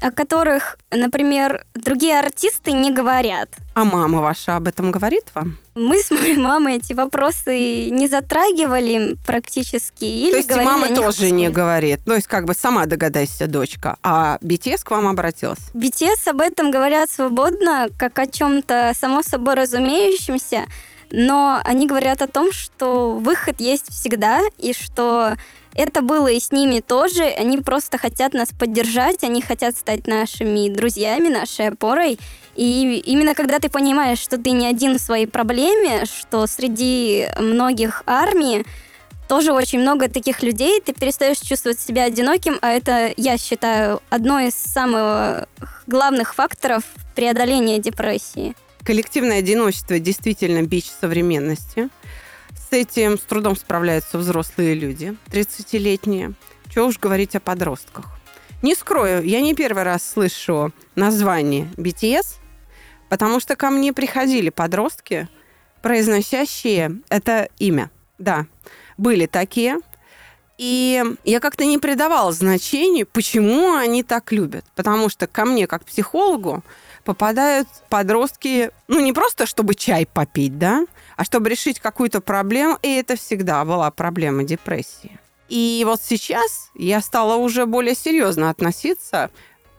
о 0.00 0.10
которых, 0.10 0.78
например, 0.90 1.64
другие 1.74 2.18
артисты 2.18 2.72
не 2.72 2.90
говорят. 2.90 3.50
А 3.74 3.84
мама 3.84 4.20
ваша 4.20 4.56
об 4.56 4.66
этом 4.66 4.90
говорит 4.90 5.24
вам? 5.34 5.58
Мы 5.74 6.02
с 6.02 6.10
моей 6.10 6.36
мамой 6.36 6.76
эти 6.76 6.92
вопросы 6.92 7.90
не 7.90 8.08
затрагивали 8.08 9.16
практически. 9.26 10.04
Или 10.04 10.32
То 10.32 10.36
есть 10.38 10.56
мама 10.56 10.88
тоже 10.88 11.30
не 11.30 11.48
говорит. 11.48 12.00
То 12.04 12.14
есть 12.14 12.26
как 12.26 12.44
бы 12.44 12.54
сама 12.54 12.86
догадайся, 12.86 13.46
дочка. 13.46 13.96
А 14.02 14.38
BTS 14.42 14.84
к 14.84 14.90
вам 14.90 15.06
обратилась? 15.06 15.60
BTS 15.74 16.28
об 16.30 16.40
этом 16.40 16.70
говорят 16.70 17.10
свободно, 17.10 17.88
как 17.98 18.18
о 18.18 18.26
чем-то 18.26 18.92
само 18.98 19.22
собой 19.22 19.54
разумеющемся, 19.54 20.64
но 21.10 21.60
они 21.64 21.86
говорят 21.86 22.22
о 22.22 22.26
том, 22.26 22.52
что 22.52 23.12
выход 23.12 23.60
есть 23.60 23.90
всегда, 23.90 24.40
и 24.58 24.72
что 24.72 25.34
это 25.74 26.02
было 26.02 26.28
и 26.28 26.40
с 26.40 26.52
ними 26.52 26.80
тоже. 26.80 27.24
Они 27.24 27.58
просто 27.58 27.98
хотят 27.98 28.32
нас 28.32 28.48
поддержать, 28.48 29.22
они 29.22 29.40
хотят 29.40 29.76
стать 29.76 30.06
нашими 30.06 30.68
друзьями, 30.68 31.28
нашей 31.28 31.68
опорой. 31.68 32.18
И 32.56 33.02
именно 33.06 33.34
когда 33.34 33.58
ты 33.58 33.68
понимаешь, 33.68 34.18
что 34.18 34.36
ты 34.36 34.50
не 34.50 34.66
один 34.66 34.98
в 34.98 35.00
своей 35.00 35.26
проблеме, 35.26 36.04
что 36.06 36.46
среди 36.46 37.28
многих 37.38 38.02
армий 38.06 38.66
тоже 39.28 39.52
очень 39.52 39.78
много 39.78 40.08
таких 40.08 40.42
людей, 40.42 40.80
ты 40.80 40.92
перестаешь 40.92 41.38
чувствовать 41.38 41.78
себя 41.78 42.04
одиноким, 42.04 42.58
а 42.62 42.72
это, 42.72 43.12
я 43.16 43.38
считаю, 43.38 44.02
одно 44.10 44.40
из 44.40 44.54
самых 44.54 45.46
главных 45.86 46.34
факторов 46.34 46.82
преодоления 47.14 47.78
депрессии. 47.78 48.56
Коллективное 48.84 49.40
одиночество 49.40 49.98
действительно 49.98 50.62
бич 50.62 50.86
современности. 50.86 51.90
С 52.56 52.72
этим 52.72 53.18
с 53.18 53.22
трудом 53.22 53.56
справляются 53.56 54.16
взрослые 54.16 54.74
люди, 54.74 55.16
30-летние. 55.26 56.34
Чего 56.72 56.86
уж 56.86 56.98
говорить 56.98 57.34
о 57.36 57.40
подростках. 57.40 58.06
Не 58.62 58.74
скрою, 58.74 59.22
я 59.24 59.40
не 59.40 59.54
первый 59.54 59.82
раз 59.82 60.02
слышу 60.06 60.72
название 60.94 61.68
BTS, 61.76 62.36
потому 63.08 63.40
что 63.40 63.56
ко 63.56 63.70
мне 63.70 63.92
приходили 63.92 64.50
подростки, 64.50 65.28
произносящие 65.82 67.00
это 67.08 67.48
имя. 67.58 67.90
Да, 68.18 68.46
были 68.96 69.26
такие. 69.26 69.78
И 70.58 71.02
я 71.24 71.40
как-то 71.40 71.64
не 71.64 71.78
придавала 71.78 72.32
значения, 72.32 73.06
почему 73.06 73.74
они 73.74 74.02
так 74.02 74.30
любят. 74.30 74.64
Потому 74.74 75.08
что 75.08 75.26
ко 75.26 75.46
мне, 75.46 75.66
как 75.66 75.86
психологу, 75.86 76.62
попадают 77.04 77.68
подростки, 77.88 78.70
ну, 78.88 79.00
не 79.00 79.12
просто 79.12 79.46
чтобы 79.46 79.74
чай 79.74 80.06
попить, 80.06 80.58
да, 80.58 80.86
а 81.16 81.24
чтобы 81.24 81.48
решить 81.48 81.80
какую-то 81.80 82.20
проблему, 82.20 82.78
и 82.82 82.88
это 82.94 83.16
всегда 83.16 83.64
была 83.64 83.90
проблема 83.90 84.44
депрессии. 84.44 85.18
И 85.48 85.82
вот 85.84 86.00
сейчас 86.00 86.70
я 86.74 87.00
стала 87.00 87.34
уже 87.36 87.66
более 87.66 87.94
серьезно 87.94 88.50
относиться 88.50 89.30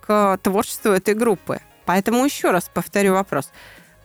к 0.06 0.38
творчеству 0.44 0.92
этой 0.92 1.14
группы. 1.14 1.62
Поэтому 1.86 2.26
еще 2.26 2.52
раз 2.52 2.70
повторю 2.74 3.14
вопрос. 3.14 3.52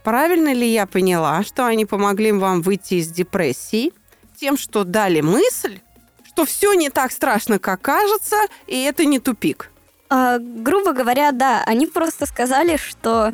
Правильно 0.05 0.53
ли 0.53 0.69
я 0.73 0.87
поняла, 0.87 1.43
что 1.43 1.67
они 1.67 1.85
помогли 1.85 2.31
вам 2.31 2.63
выйти 2.63 2.95
из 2.95 3.09
депрессии 3.11 3.93
тем, 4.37 4.57
что 4.57 4.85
дали 4.85 5.21
мысль, 5.21 5.81
что 6.25 6.45
все 6.45 6.75
не 6.75 6.91
так 6.91 7.11
страшно, 7.11 7.59
как 7.59 7.81
кажется, 7.81 8.37
и 8.69 8.81
это 8.83 9.05
не 9.05 9.19
тупик? 9.19 9.73
А, 10.09 10.39
грубо 10.39 10.93
говоря, 10.93 11.33
да. 11.33 11.63
Они 11.67 11.87
просто 11.87 12.27
сказали, 12.27 12.77
что 12.77 13.33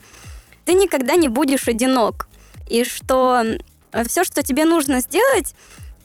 ты 0.64 0.75
никогда 0.75 1.17
не 1.17 1.29
будешь 1.29 1.69
одинок. 1.69 2.29
И 2.69 2.85
что 2.85 3.43
а 3.93 4.05
Все, 4.05 4.25
что 4.25 4.43
тебе 4.43 4.64
нужно 4.64 5.00
сделать, 5.00 5.55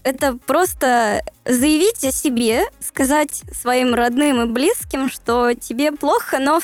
это 0.03 0.38
просто 0.45 1.24
заявить 1.45 2.03
о 2.03 2.12
себе, 2.12 2.63
сказать 2.79 3.43
своим 3.53 3.93
родным 3.93 4.41
и 4.41 4.45
близким, 4.45 5.09
что 5.09 5.53
тебе 5.53 5.91
плохо, 5.91 6.39
но 6.39 6.59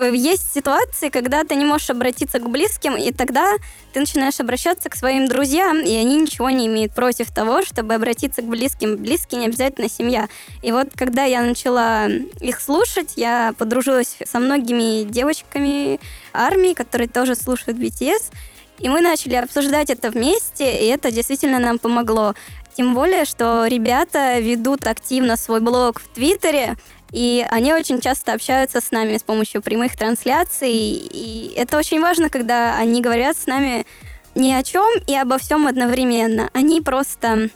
есть 0.00 0.52
ситуации, 0.52 1.08
когда 1.08 1.44
ты 1.44 1.54
не 1.54 1.64
можешь 1.64 1.90
обратиться 1.90 2.38
к 2.38 2.48
близким, 2.48 2.96
и 2.96 3.12
тогда 3.12 3.54
ты 3.92 4.00
начинаешь 4.00 4.40
обращаться 4.40 4.88
к 4.88 4.96
своим 4.96 5.28
друзьям, 5.28 5.80
и 5.80 5.94
они 5.94 6.20
ничего 6.20 6.50
не 6.50 6.66
имеют 6.66 6.94
против 6.94 7.30
того, 7.30 7.62
чтобы 7.62 7.94
обратиться 7.94 8.42
к 8.42 8.46
близким. 8.46 8.96
Близкие 8.96 9.40
не 9.40 9.46
обязательно 9.46 9.88
семья. 9.88 10.28
И 10.62 10.72
вот 10.72 10.88
когда 10.94 11.24
я 11.24 11.42
начала 11.42 12.06
их 12.06 12.60
слушать, 12.60 13.14
я 13.16 13.54
подружилась 13.58 14.16
со 14.24 14.38
многими 14.38 15.04
девочками 15.04 16.00
армии, 16.32 16.74
которые 16.74 17.08
тоже 17.08 17.34
слушают 17.34 17.78
BTS, 17.78 18.32
и 18.78 18.88
мы 18.88 19.00
начали 19.00 19.36
обсуждать 19.36 19.90
это 19.90 20.10
вместе, 20.10 20.84
и 20.84 20.86
это 20.86 21.10
действительно 21.12 21.58
нам 21.58 21.78
помогло. 21.78 22.34
Тем 22.74 22.94
более, 22.94 23.26
что 23.26 23.66
ребята 23.66 24.38
ведут 24.40 24.86
активно 24.86 25.36
свой 25.36 25.60
блог 25.60 26.00
в 26.00 26.08
Твиттере, 26.08 26.76
И 27.12 27.46
они 27.50 27.74
очень 27.74 28.00
часто 28.00 28.32
общаются 28.32 28.80
с 28.80 28.90
нами 28.90 29.18
с 29.18 29.22
помощью 29.22 29.62
прямых 29.62 29.96
трансляций. 29.96 30.72
И 30.72 31.52
это 31.56 31.76
очень 31.76 32.00
важно, 32.00 32.30
когда 32.30 32.76
они 32.76 33.02
говорят 33.02 33.36
с 33.36 33.46
нами 33.46 33.86
ни 34.34 34.50
о 34.50 34.62
чем 34.62 34.86
и 35.06 35.14
обо 35.14 35.38
всем 35.38 35.66
одновременно. 35.66 36.48
Они 36.54 36.80
просто 36.80 37.50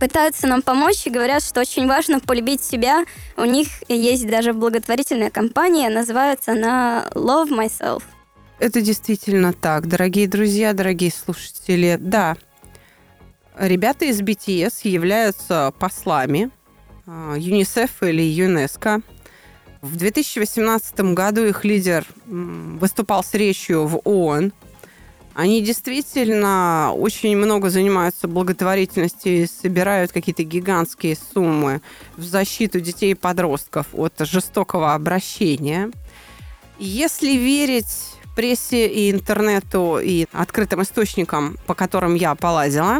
пытаются 0.00 0.46
нам 0.46 0.62
помочь 0.62 1.06
и 1.06 1.10
говорят, 1.10 1.42
что 1.42 1.60
очень 1.60 1.86
важно 1.86 2.20
полюбить 2.20 2.62
себя. 2.62 3.04
У 3.36 3.44
них 3.44 3.68
есть 3.88 4.26
даже 4.26 4.52
благотворительная 4.52 5.30
компания, 5.30 5.90
называется 5.90 6.52
она 6.52 7.08
Love 7.14 7.50
Myself. 7.50 8.02
Это 8.58 8.80
действительно 8.80 9.52
так, 9.52 9.86
дорогие 9.86 10.26
друзья, 10.26 10.72
дорогие 10.72 11.12
слушатели. 11.12 11.96
Да, 12.00 12.36
ребята 13.56 14.04
из 14.06 14.20
BTS 14.20 14.88
являются 14.88 15.72
послами 15.78 16.50
ЮНИСЕФ 17.36 18.02
или 18.02 18.22
ЮНЕСКО. 18.22 19.00
В 19.82 19.96
2018 19.96 21.00
году 21.14 21.44
их 21.44 21.64
лидер 21.64 22.04
выступал 22.26 23.24
с 23.24 23.34
речью 23.34 23.86
в 23.86 24.00
ООН– 24.04 24.52
они 25.38 25.62
действительно 25.62 26.92
очень 26.96 27.36
много 27.36 27.70
занимаются 27.70 28.26
благотворительностью 28.26 29.44
и 29.44 29.46
собирают 29.46 30.10
какие-то 30.10 30.42
гигантские 30.42 31.16
суммы 31.32 31.80
в 32.16 32.24
защиту 32.24 32.80
детей 32.80 33.12
и 33.12 33.14
подростков 33.14 33.86
от 33.92 34.14
жестокого 34.18 34.94
обращения. 34.94 35.92
Если 36.80 37.36
верить 37.36 38.16
прессе 38.34 38.88
и 38.88 39.12
интернету 39.12 40.00
и 40.02 40.26
открытым 40.32 40.82
источникам, 40.82 41.56
по 41.68 41.74
которым 41.74 42.16
я 42.16 42.34
полазила, 42.34 42.98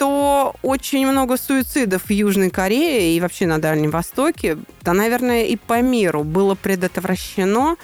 то 0.00 0.54
очень 0.62 1.06
много 1.06 1.36
суицидов 1.36 2.06
в 2.06 2.10
Южной 2.10 2.48
Корее 2.48 3.14
и 3.14 3.20
вообще 3.20 3.46
на 3.46 3.60
Дальнем 3.60 3.90
Востоке, 3.90 4.56
да, 4.80 4.94
наверное, 4.94 5.44
и 5.44 5.56
по 5.56 5.82
миру 5.82 6.24
было 6.24 6.54
предотвращено 6.54 7.76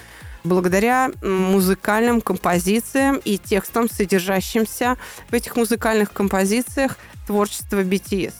благодаря 0.43 1.11
музыкальным 1.21 2.21
композициям 2.21 3.21
и 3.23 3.37
текстам, 3.37 3.87
содержащимся 3.87 4.97
в 5.29 5.33
этих 5.35 5.55
музыкальных 5.55 6.11
композициях 6.11 6.97
творчества 7.27 7.83
BTS. 7.83 8.33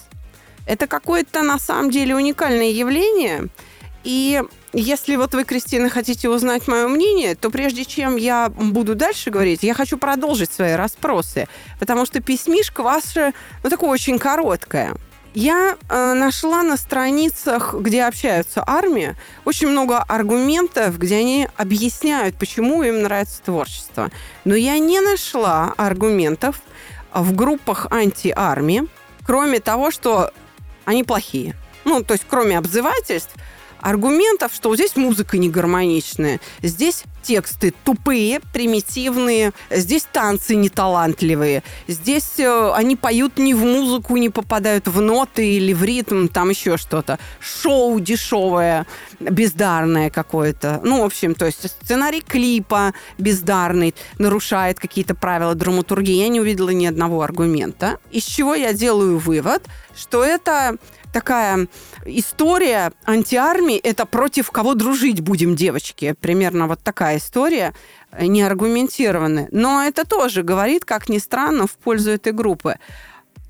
Это 0.65 0.88
какое-то 0.88 1.43
на 1.43 1.60
самом 1.60 1.91
деле 1.91 2.15
уникальное 2.15 2.72
явление. 2.72 3.48
И 4.04 4.42
если 4.74 5.16
вот 5.16 5.34
вы, 5.34 5.44
Кристина, 5.44 5.89
хотите 5.89 6.30
узнать 6.30 6.68
мое 6.68 6.88
мнение, 6.88 7.36
то 7.36 7.50
прежде 7.50 7.84
чем 7.86 8.16
я 8.16 8.50
буду 8.50 8.96
дальше 8.96 9.30
говорить, 9.30 9.63
я 9.63 9.74
хочу 9.74 9.98
продолжить 9.98 10.51
свои 10.51 10.74
расспросы, 10.74 11.48
потому 11.80 12.06
что 12.06 12.22
письмишка 12.22 12.84
ваша, 12.84 13.34
ну, 13.63 13.70
такое 13.70 13.89
очень 13.89 14.20
короткое– 14.20 14.96
я 15.39 15.77
э, 15.88 16.13
нашла 16.13 16.63
на 16.63 16.77
страницах, 16.77 17.75
где 17.75 18.06
общаются 18.06 18.63
армии, 18.66 19.16
очень 19.46 19.68
много 19.68 20.00
аргументов, 20.00 20.98
где 20.98 21.18
они 21.18 21.48
объясняют, 21.58 22.36
почему 22.38 22.82
им 22.82 23.04
нравится 23.04 23.44
творчество. 23.44 24.10
Но 24.46 24.56
я 24.56 24.80
не 24.80 25.00
нашла 25.00 25.75
аргументов 25.77 26.60
в 27.13 27.36
группах 27.36 27.86
анти-армии, 27.92 28.88
кроме 29.27 29.60
того, 29.60 29.92
что 29.92 30.32
они 30.86 31.04
плохие. 31.04 31.56
Ну, 31.86 32.04
то 32.04 32.16
есть, 32.16 32.25
кроме 32.27 32.58
обзывательств, 32.58 33.36
аргументов, 33.81 34.53
что 34.53 34.75
здесь 34.75 34.96
музыка 34.96 35.38
не 35.38 35.50
гармоничная, 35.50 36.39
здесь 36.62 37.03
тексты 37.27 37.74
тупые, 37.84 38.39
примитивные, 38.53 39.51
здесь 39.69 40.07
танцы 40.12 40.55
неталантливые, 40.55 41.62
здесь 41.88 42.39
э, 42.39 42.72
они 42.74 42.96
поют 42.96 43.38
не 43.38 43.53
в 43.53 43.63
музыку, 43.65 44.15
не 44.15 44.29
попадают 44.29 44.88
в 44.88 45.01
ноты 45.01 45.57
или 45.57 45.74
в 45.74 45.84
ритм, 45.84 46.27
там 46.27 46.50
еще 46.51 46.77
что-то. 46.77 47.19
Шоу 47.41 48.00
дешевое, 48.00 48.88
бездарное 49.19 50.10
какое-то. 50.10 50.79
Ну, 50.84 51.01
в 51.01 51.05
общем, 51.05 51.36
то 51.36 51.46
есть 51.46 51.69
сценарий 51.69 52.22
клипа 52.22 52.93
бездарный, 53.18 53.94
нарушает 54.20 54.79
какие-то 54.79 55.13
правила 55.13 55.53
драматургии. 55.53 56.16
Я 56.16 56.29
не 56.29 56.40
увидела 56.40 56.70
ни 56.70 56.85
одного 56.85 57.22
аргумента. 57.24 57.98
Из 58.09 58.24
чего 58.24 58.55
я 58.55 58.72
делаю 58.72 59.18
вывод, 59.18 59.63
что 59.98 60.24
это 60.24 60.77
такая 61.11 61.68
история 62.07 62.91
антиармии– 63.05 63.77
это 63.83 64.05
против 64.05 64.51
кого 64.51 64.74
дружить 64.74 65.22
будем, 65.22 65.55
девочки. 65.55 66.15
Примерно 66.20 66.67
вот 66.67 66.79
такая 66.81 67.17
история, 67.17 67.74
э, 68.11 68.25
неаргументированная. 68.25 69.48
Но 69.51 69.83
это 69.83 70.05
тоже 70.05 70.43
говорит, 70.43 70.85
как 70.85 71.09
ни 71.09 71.17
странно, 71.17 71.67
в 71.67 71.74
пользу 71.77 72.11
этой 72.11 72.33
группы. 72.33 72.77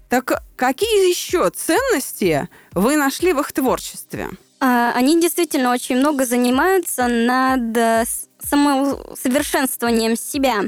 Так 0.09 0.43
какие 0.55 1.09
еще 1.09 1.49
ценности 1.49 2.47
вы 2.73 2.95
нашли 2.95 3.33
в 3.33 3.39
их 3.39 3.51
творчестве? 3.51 4.29
А, 4.59 4.91
они 4.95 5.19
действительно 5.21 5.71
очень 5.71 5.97
много 5.97 6.25
занимаются 6.25 7.07
над 7.07 7.77
э, 7.77 8.05
самосовершенствованием 8.39 10.15
себя. 10.15 10.63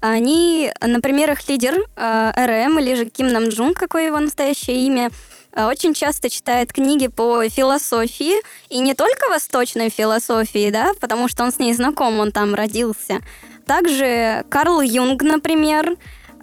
Они, 0.00 0.70
например, 0.80 1.30
их 1.30 1.48
лидер 1.48 1.78
э, 1.96 2.32
РМ 2.36 2.78
или 2.78 2.94
же 2.94 3.06
Ким 3.06 3.28
Намджун, 3.28 3.74
какое 3.74 4.06
его 4.06 4.18
настоящее 4.18 4.84
имя, 4.86 5.10
очень 5.56 5.94
часто 5.94 6.28
читает 6.28 6.72
книги 6.72 7.06
по 7.06 7.48
философии, 7.48 8.34
и 8.68 8.80
не 8.80 8.94
только 8.94 9.28
восточной 9.28 9.88
философии, 9.88 10.70
да, 10.70 10.92
потому 11.00 11.28
что 11.28 11.44
он 11.44 11.52
с 11.52 11.58
ней 11.58 11.72
знаком, 11.74 12.18
он 12.18 12.32
там 12.32 12.54
родился. 12.54 13.20
Также 13.66 14.44
Карл 14.48 14.80
Юнг, 14.80 15.22
например, 15.22 15.96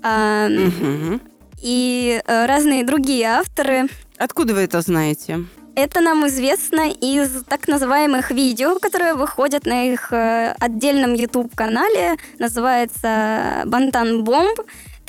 э, 0.04 0.68
угу. 0.68 1.20
и 1.62 2.22
э, 2.26 2.46
разные 2.46 2.86
другие 2.86 3.26
авторы. 3.28 3.90
Откуда 4.18 4.54
вы 4.54 4.62
это 4.62 4.82
знаете? 4.82 5.46
Это 5.76 6.02
нам 6.02 6.28
известно 6.28 6.90
из 6.90 7.44
так 7.48 7.68
называемых 7.68 8.32
видео, 8.32 8.78
которые 8.80 9.14
выходят 9.14 9.66
на 9.66 9.86
их 9.86 10.12
отдельном 10.12 11.14
YouTube-канале, 11.14 12.18
называется 12.40 13.64
«Бантан 13.66 14.24
Бомб». 14.24 14.60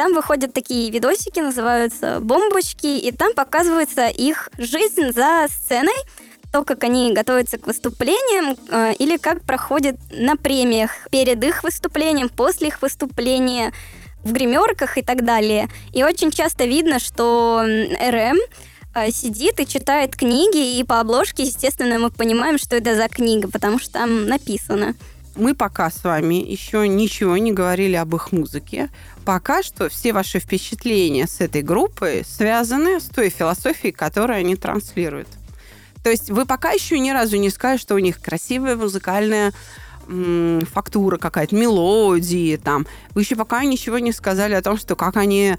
Там 0.03 0.15
выходят 0.15 0.53
такие 0.53 0.91
видосики, 0.91 1.38
называются 1.38 2.19
«Бомбочки», 2.19 2.88
и 2.88 3.12
там 3.12 3.35
показывается 3.35 4.09
их 4.09 4.49
жизнь 4.59 5.12
за 5.12 5.47
сценой, 5.49 5.95
то, 6.53 6.65
как 6.65 6.83
они 6.83 7.12
готовятся 7.12 7.57
к 7.57 7.69
выступлениям 7.69 8.57
э, 8.69 8.95
или 8.95 9.17
как 9.17 9.43
проходит 9.43 9.95
на 10.11 10.35
премиях 10.35 10.91
перед 11.12 11.45
их 11.45 11.62
выступлением, 11.62 12.31
после 12.31 12.67
их 12.67 12.83
выступления, 12.83 13.73
в 14.25 14.33
гримерках 14.33 14.99
и 14.99 15.03
так 15.03 15.25
далее. 15.25 15.69
И 15.93 16.03
очень 16.03 16.33
часто 16.33 16.65
видно, 16.65 16.99
что 16.99 17.62
РМ 17.62 18.38
э, 18.97 19.12
сидит 19.12 19.61
и 19.61 19.69
читает 19.69 20.17
книги, 20.17 20.81
и 20.81 20.83
по 20.83 20.99
обложке, 20.99 21.45
естественно, 21.45 22.01
мы 22.01 22.11
понимаем, 22.11 22.59
что 22.59 22.75
это 22.75 22.97
за 22.97 23.07
книга, 23.07 23.49
потому 23.49 23.79
что 23.79 23.93
там 23.93 24.27
написано. 24.27 24.97
Мы 25.35 25.55
пока 25.55 25.90
с 25.90 26.05
вами 26.05 26.35
еще 26.35 26.87
ничего 26.87 27.37
не 27.38 27.53
говорили 27.53 27.97
об 27.97 28.14
их 28.14 28.33
музыке. 28.33 28.90
Пока 29.25 29.62
что 29.62 29.88
все 29.88 30.12
ваши 30.12 30.40
впечатления 30.40 31.27
с 31.27 31.40
этой 31.40 31.62
группой 31.62 32.25
связаны 32.27 33.01
с 33.01 33.05
той 33.05 33.31
философией, 33.31 33.92
которую 33.92 34.38
они 34.38 34.57
транслируют. 34.57 35.29
То 36.03 36.11
есть 36.11 36.31
вы 36.31 36.45
пока 36.45 36.73
еще 36.73 36.99
ни 36.99 37.11
разу 37.11 37.37
не 37.37 37.49
сказали, 37.49 37.79
что 37.79 37.95
у 37.95 37.99
них 37.99 38.21
красивая 38.21 38.77
музыкальная 38.77 39.53
фактура 40.73 41.16
какая-то, 41.16 41.55
мелодии 41.55 42.57
там. 42.57 42.87
Вы 43.14 43.23
еще 43.23 43.37
пока 43.37 43.64
ничего 43.64 43.99
не 43.99 44.12
сказали 44.12 44.55
о 44.55 44.62
том, 44.62 44.77
что 44.77 44.97
как 44.97 45.16
они 45.16 45.57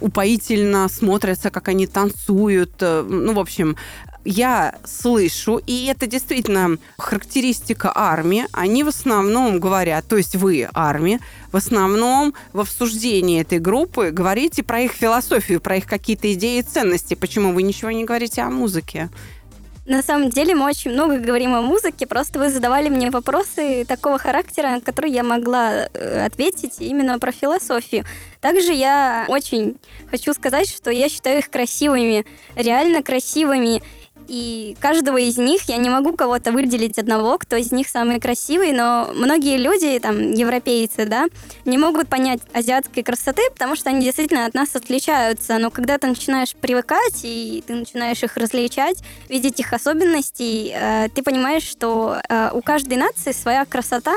упоительно 0.00 0.88
смотрятся, 0.88 1.50
как 1.50 1.68
они 1.68 1.86
танцуют. 1.86 2.74
Э, 2.80 3.02
ну, 3.02 3.32
в 3.32 3.40
общем, 3.40 3.76
я 4.24 4.74
слышу, 4.84 5.60
и 5.66 5.86
это 5.86 6.06
действительно 6.06 6.78
характеристика 6.98 7.92
армии, 7.94 8.46
они 8.52 8.84
в 8.84 8.88
основном 8.88 9.60
говорят, 9.60 10.06
то 10.06 10.16
есть 10.16 10.36
вы, 10.36 10.68
армия, 10.72 11.20
в 11.50 11.56
основном 11.56 12.34
в 12.52 12.60
обсуждении 12.60 13.40
этой 13.40 13.58
группы 13.58 14.10
говорите 14.10 14.62
про 14.62 14.80
их 14.80 14.92
философию, 14.92 15.60
про 15.60 15.76
их 15.76 15.86
какие-то 15.86 16.32
идеи 16.32 16.60
и 16.60 16.62
ценности. 16.62 17.14
Почему 17.14 17.52
вы 17.52 17.62
ничего 17.62 17.90
не 17.90 18.04
говорите 18.04 18.42
о 18.42 18.50
музыке? 18.50 19.10
На 19.84 20.00
самом 20.00 20.30
деле 20.30 20.54
мы 20.54 20.66
очень 20.66 20.92
много 20.92 21.18
говорим 21.18 21.54
о 21.54 21.60
музыке, 21.60 22.06
просто 22.06 22.38
вы 22.38 22.50
задавали 22.50 22.88
мне 22.88 23.10
вопросы 23.10 23.84
такого 23.84 24.16
характера, 24.16 24.68
на 24.68 24.80
которые 24.80 25.12
я 25.12 25.24
могла 25.24 25.88
э, 25.92 26.24
ответить 26.24 26.74
именно 26.78 27.18
про 27.18 27.32
философию. 27.32 28.04
Также 28.40 28.72
я 28.72 29.24
очень 29.26 29.76
хочу 30.08 30.34
сказать, 30.34 30.68
что 30.68 30.92
я 30.92 31.08
считаю 31.08 31.40
их 31.40 31.50
красивыми, 31.50 32.24
реально 32.54 33.02
красивыми. 33.02 33.82
И 34.28 34.76
каждого 34.80 35.18
из 35.18 35.36
них 35.36 35.62
я 35.68 35.76
не 35.76 35.90
могу 35.90 36.14
кого-то 36.14 36.52
выделить 36.52 36.98
одного, 36.98 37.38
кто 37.38 37.56
из 37.56 37.72
них 37.72 37.88
самый 37.88 38.20
красивый, 38.20 38.72
но 38.72 39.10
многие 39.14 39.56
люди, 39.56 39.98
там, 39.98 40.32
европейцы, 40.32 41.06
да, 41.06 41.26
не 41.64 41.78
могут 41.78 42.08
понять 42.08 42.40
азиатской 42.52 43.02
красоты, 43.02 43.42
потому 43.50 43.76
что 43.76 43.90
они 43.90 44.04
действительно 44.04 44.46
от 44.46 44.54
нас 44.54 44.74
отличаются. 44.74 45.58
Но 45.58 45.70
когда 45.70 45.98
ты 45.98 46.06
начинаешь 46.06 46.54
привыкать, 46.54 47.20
и 47.24 47.62
ты 47.66 47.74
начинаешь 47.74 48.22
их 48.22 48.36
различать, 48.36 49.02
видеть 49.28 49.60
их 49.60 49.72
особенности, 49.72 50.72
э, 50.72 51.08
ты 51.14 51.22
понимаешь, 51.22 51.64
что 51.64 52.18
э, 52.28 52.50
у 52.52 52.62
каждой 52.62 52.98
нации 52.98 53.32
своя 53.32 53.64
красота, 53.64 54.14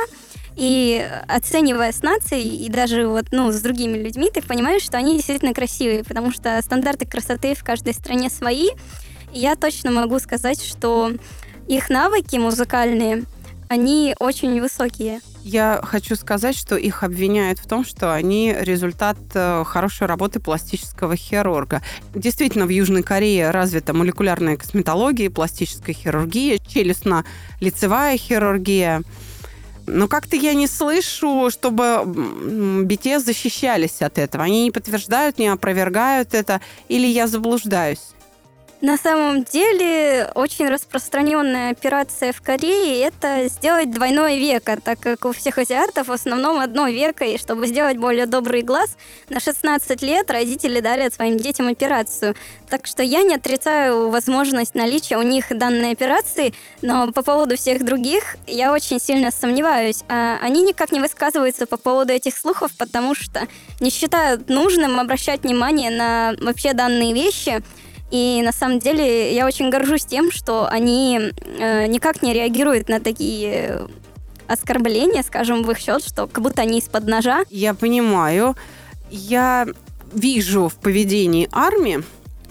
и 0.55 1.05
оценивая 1.27 1.91
с 1.91 2.01
нацией 2.01 2.65
и 2.65 2.69
даже 2.69 3.07
вот, 3.07 3.25
ну, 3.31 3.51
с 3.51 3.59
другими 3.59 3.97
людьми, 3.97 4.29
ты 4.33 4.41
понимаешь, 4.41 4.83
что 4.83 4.97
они 4.97 5.15
действительно 5.15 5.53
красивые, 5.53 6.03
потому 6.03 6.31
что 6.31 6.61
стандарты 6.61 7.05
красоты 7.05 7.55
в 7.55 7.63
каждой 7.63 7.93
стране 7.93 8.29
свои, 8.29 8.69
я 9.35 9.55
точно 9.55 9.91
могу 9.91 10.17
сказать, 10.19 10.63
что 10.63 11.11
их 11.67 11.89
навыки 11.89 12.37
музыкальные, 12.37 13.23
они 13.67 14.15
очень 14.19 14.61
высокие. 14.61 15.19
Я 15.43 15.81
хочу 15.83 16.15
сказать, 16.15 16.55
что 16.57 16.75
их 16.75 17.03
обвиняют 17.03 17.59
в 17.59 17.67
том, 17.67 17.85
что 17.85 18.13
они 18.13 18.55
результат 18.57 19.17
э, 19.33 19.63
хорошей 19.65 20.07
работы 20.07 20.39
пластического 20.39 21.15
хирурга. 21.15 21.81
Действительно, 22.13 22.65
в 22.65 22.69
Южной 22.69 23.03
Корее 23.03 23.51
развита 23.51 23.93
молекулярная 23.93 24.57
косметология, 24.57 25.29
пластическая 25.29 25.93
хирургия, 25.93 26.57
челюстно-лицевая 26.57 28.17
хирургия. 28.17 29.03
Но 29.87 30.07
как-то 30.07 30.35
я 30.35 30.53
не 30.55 30.67
слышу, 30.67 31.49
чтобы 31.51 31.83
BTS 31.83 33.19
защищались 33.19 34.01
от 34.01 34.17
этого. 34.17 34.43
Они 34.43 34.63
не 34.63 34.71
подтверждают, 34.71 35.37
не 35.37 35.47
опровергают 35.47 36.33
это, 36.33 36.59
или 36.87 37.05
я 37.05 37.27
заблуждаюсь. 37.27 38.14
На 38.85 38.97
самом 38.97 39.43
деле, 39.43 40.29
очень 40.35 40.69
распространенная 40.69 41.71
операция 41.71 42.31
в 42.31 42.43
Корее– 42.43 43.01
это 43.07 43.47
сделать 43.49 43.89
двойное 43.89 44.37
веко, 44.37 44.79
так 44.79 44.99
как 44.99 45.25
у 45.25 45.33
всех 45.33 45.57
азиатов 45.57 46.07
в 46.07 46.11
основном 46.11 46.59
одно 46.59 46.87
веко, 46.87 47.25
и 47.25 47.39
чтобы 47.39 47.65
сделать 47.65 47.97
более 47.97 48.27
добрый 48.27 48.61
глаз, 48.61 48.95
на 49.27 49.39
16 49.39 50.03
лет 50.03 50.29
родители 50.29 50.81
дарят 50.81 51.15
своим 51.15 51.37
детям 51.37 51.67
операцию. 51.67 52.35
Так 52.69 52.85
что 52.85 53.01
я 53.01 53.23
не 53.23 53.33
отрицаю 53.33 54.11
возможность 54.11 54.75
наличия 54.75 55.17
у 55.17 55.23
них 55.23 55.45
данной 55.49 55.89
операции, 55.89 56.53
но 56.83 57.11
по 57.11 57.23
поводу 57.23 57.57
всех 57.57 57.83
других 57.83 58.37
я 58.45 58.71
очень 58.71 58.99
сильно 58.99 59.31
сомневаюсь. 59.31 60.03
А 60.09 60.37
они 60.43 60.61
никак 60.61 60.91
не 60.91 60.99
высказываются 60.99 61.65
по 61.65 61.77
поводу 61.77 62.13
этих 62.13 62.37
слухов, 62.37 62.69
потому 62.77 63.15
что 63.15 63.47
не 63.79 63.89
считают 63.89 64.47
нужным 64.47 64.99
обращать 64.99 65.41
внимание 65.41 65.89
на 65.89 66.35
вообще 66.39 66.73
данные 66.73 67.15
вещи– 67.15 67.63
и 68.11 68.41
на 68.43 68.51
самом 68.51 68.79
деле 68.79 69.33
я 69.33 69.45
очень 69.45 69.69
горжусь 69.69 70.05
тем, 70.05 70.31
что 70.31 70.67
они 70.67 71.19
э, 71.59 71.87
никак 71.87 72.21
не 72.21 72.33
реагируют 72.33 72.87
на 72.89 72.99
такие 72.99 73.87
оскорбления, 74.47 75.23
скажем, 75.23 75.63
в 75.63 75.71
их 75.71 75.79
счет, 75.79 76.03
что 76.03 76.27
как 76.27 76.43
будто 76.43 76.61
они 76.61 76.79
из-под 76.79 77.07
ножа. 77.07 77.43
Я 77.49 77.73
понимаю. 77.73 78.55
Я 79.09 79.67
вижу 80.13 80.69
в 80.69 80.75
поведении 80.75 81.49
армии 81.51 82.03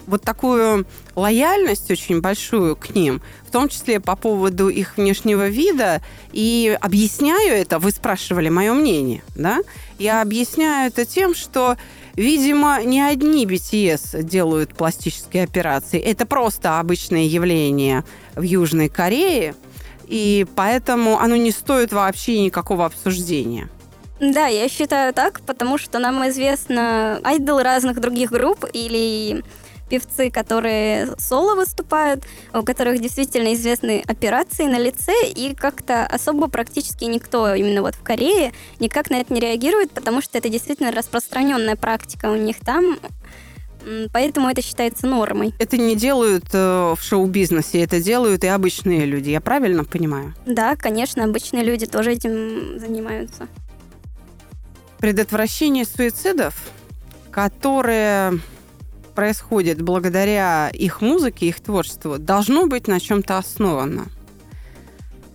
вот 0.07 0.21
такую 0.21 0.85
лояльность 1.15 1.89
очень 1.89 2.21
большую 2.21 2.75
к 2.75 2.93
ним, 2.93 3.21
в 3.47 3.51
том 3.51 3.69
числе 3.69 3.99
по 3.99 4.15
поводу 4.15 4.69
их 4.69 4.97
внешнего 4.97 5.47
вида, 5.47 6.01
и 6.31 6.77
объясняю 6.79 7.53
это, 7.53 7.79
вы 7.79 7.91
спрашивали 7.91 8.49
мое 8.49 8.73
мнение, 8.73 9.23
да? 9.35 9.59
Я 9.97 10.21
объясняю 10.21 10.89
это 10.89 11.05
тем, 11.05 11.33
что 11.33 11.77
Видимо, 12.15 12.81
не 12.83 13.01
одни 13.01 13.45
BTS 13.45 14.23
делают 14.23 14.73
пластические 14.73 15.43
операции. 15.43 15.99
Это 15.99 16.25
просто 16.25 16.79
обычное 16.79 17.23
явление 17.23 18.05
в 18.35 18.41
Южной 18.41 18.87
Корее, 18.87 19.53
и 20.07 20.45
поэтому 20.55 21.19
оно 21.19 21.35
не 21.35 21.51
стоит 21.51 21.91
вообще 21.91 22.39
никакого 22.39 22.85
обсуждения. 22.85 23.69
Да, 24.21 24.47
я 24.47 24.69
считаю 24.69 25.13
так, 25.13 25.41
потому 25.41 25.77
что 25.77 25.99
нам 25.99 26.27
известно 26.29 27.19
айдол 27.23 27.59
разных 27.59 27.99
других 27.99 28.31
групп 28.31 28.65
или 28.71 29.43
певцы, 29.89 30.29
которые 30.31 31.09
соло 31.17 31.55
выступают, 31.55 32.23
у 32.53 32.63
которых 32.63 32.99
действительно 32.99 33.53
известны 33.53 34.03
операции 34.07 34.65
на 34.65 34.79
лице, 34.79 35.13
и 35.27 35.53
как-то 35.55 36.05
особо 36.05 36.47
практически 36.47 37.05
никто 37.05 37.53
именно 37.53 37.81
вот 37.81 37.95
в 37.95 38.03
Корее 38.03 38.53
никак 38.79 39.09
на 39.09 39.15
это 39.15 39.33
не 39.33 39.39
реагирует, 39.39 39.91
потому 39.91 40.21
что 40.21 40.37
это 40.37 40.49
действительно 40.49 40.91
распространенная 40.91 41.75
практика 41.75 42.31
у 42.31 42.35
них 42.35 42.59
там, 42.59 42.97
Поэтому 44.11 44.49
это 44.49 44.63
считается 44.63 45.05
нормой. 45.05 45.53
Это 45.59 45.77
не 45.77 45.95
делают 45.95 46.45
э, 46.53 46.95
в 46.97 46.99
шоу-бизнесе, 47.01 47.83
это 47.83 48.01
делают 48.01 48.43
и 48.43 48.47
обычные 48.47 49.05
люди, 49.05 49.29
я 49.29 49.41
правильно 49.41 49.83
понимаю? 49.83 50.33
Да, 50.45 50.75
конечно, 50.75 51.23
обычные 51.23 51.63
люди 51.63 51.85
тоже 51.85 52.13
этим 52.13 52.79
занимаются. 52.79 53.47
Предотвращение 54.97 55.85
суицидов, 55.85 56.55
которые 57.29 58.39
происходит 59.15 59.81
благодаря 59.81 60.69
их 60.69 61.01
музыке, 61.01 61.47
их 61.47 61.59
творчеству, 61.61 62.19
должно 62.19 62.67
быть 62.67 62.87
на 62.87 62.99
чем-то 62.99 63.37
основано. 63.37 64.07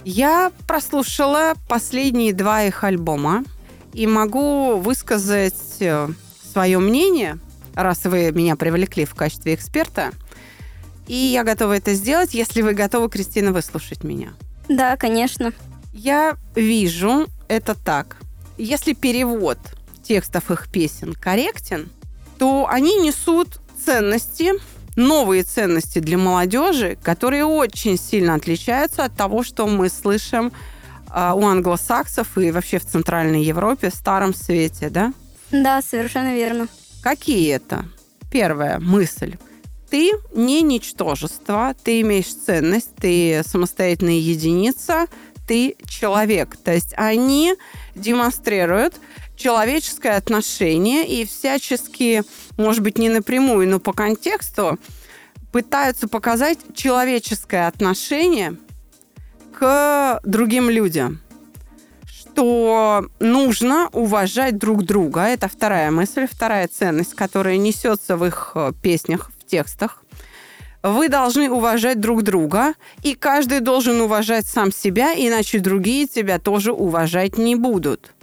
Я 0.04 0.52
прослушала 0.66 1.54
последние 1.68 2.32
два 2.32 2.62
их 2.62 2.84
альбома 2.84 3.44
и 3.92 4.06
могу 4.06 4.76
высказать 4.76 5.76
э, 5.80 6.08
свое 6.52 6.78
мнение, 6.78 7.38
раз 7.74 8.04
вы 8.04 8.30
меня 8.32 8.56
привлекли 8.56 9.04
в 9.04 9.14
качестве 9.14 9.54
эксперта. 9.54 10.12
И 11.06 11.14
я 11.14 11.44
готова 11.44 11.76
это 11.76 11.94
сделать, 11.94 12.34
если 12.34 12.62
вы 12.62 12.72
готовы, 12.72 13.08
Кристина, 13.08 13.52
выслушать 13.52 14.04
меня. 14.04 14.32
Да, 14.68 14.96
конечно. 14.96 15.52
Я 15.92 16.36
вижу 16.54 17.26
это 17.48 17.74
так. 17.74 18.16
Если 18.56 18.92
перевод 18.92 19.58
текстов 20.02 20.50
их 20.50 20.68
песен 20.70 21.14
корректен, 21.14 21.90
то 22.38 22.66
они 22.68 22.96
несут 23.00 23.60
ценности, 23.90 24.52
новые 24.94 25.42
ценности 25.42 25.98
для 25.98 26.16
молодежи, 26.16 26.96
которые 27.02 27.44
очень 27.44 27.98
сильно 27.98 28.34
отличаются 28.34 29.04
от 29.04 29.16
того, 29.16 29.42
что 29.42 29.66
мы 29.66 29.88
слышим 29.88 30.52
э, 31.12 31.32
у 31.34 31.44
англосаксов 31.44 32.38
и 32.38 32.52
вообще 32.52 32.78
в 32.78 32.86
Центральной 32.86 33.42
Европе, 33.42 33.90
в 33.90 33.94
Старом 33.94 34.32
Свете, 34.32 34.90
да? 34.90 35.12
Да, 35.50 35.82
совершенно 35.82 36.36
верно. 36.36 36.68
Какие 37.02 37.52
это? 37.52 37.84
Первая 38.30 38.78
мысль. 38.78 39.36
Ты 39.90 40.12
не 40.36 40.62
ничтожество, 40.62 41.74
ты 41.82 42.02
имеешь 42.02 42.32
ценность, 42.32 42.94
ты 42.94 43.42
самостоятельная 43.44 44.20
единица, 44.20 45.06
ты 45.48 45.74
человек. 45.84 46.56
То 46.62 46.72
есть 46.72 46.94
они 46.96 47.56
демонстрируют 47.96 48.94
человеческое 49.40 50.16
отношение 50.16 51.08
и 51.08 51.24
всячески, 51.24 52.22
может 52.60 52.82
быть, 52.82 52.98
не 52.98 53.08
напрямую, 53.08 53.68
но 53.68 53.80
по 53.80 53.92
контексту 53.92 54.78
пытаются 55.52 56.08
показать 56.08 56.58
человеческое 56.74 57.66
отношение 57.66 58.56
к 59.58 60.20
другим 60.24 60.70
людям 60.70 61.20
что 62.40 63.06
нужно 63.18 63.88
уважать 63.92 64.56
друг 64.56 64.84
друга. 64.84 65.22
Это 65.22 65.48
вторая 65.48 65.90
мысль, 65.90 66.28
вторая 66.30 66.68
ценность, 66.68 67.14
которая 67.14 67.56
несется 67.56 68.16
в 68.16 68.24
их 68.24 68.52
э, 68.54 68.72
песнях, 68.80 69.32
в 69.38 69.46
текстах. 69.46 70.02
Вы 70.82 71.08
должны 71.08 71.50
уважать 71.50 72.00
друг 72.00 72.22
друга, 72.22 72.74
и 73.02 73.14
каждый 73.14 73.60
должен 73.60 74.00
уважать 74.00 74.46
сам 74.46 74.72
себя, 74.72 75.12
иначе 75.14 75.58
другие 75.58 76.06
тебя 76.06 76.38
тоже 76.38 76.72
уважать 76.72 77.36
не 77.36 77.56
будут 77.56 78.14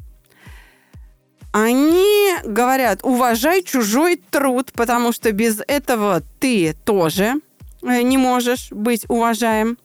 они 1.65 2.35
говорят, 2.43 2.99
уважай 3.03 3.63
чужой 3.63 4.21
труд, 4.29 4.71
потому 4.73 5.11
что 5.11 5.31
без 5.31 5.59
этого 5.67 6.21
ты 6.39 6.75
тоже 6.85 7.35
э, 7.81 8.01
не 8.03 8.17
можешь 8.17 8.71
быть 8.71 9.05
уважаем. 9.09 9.77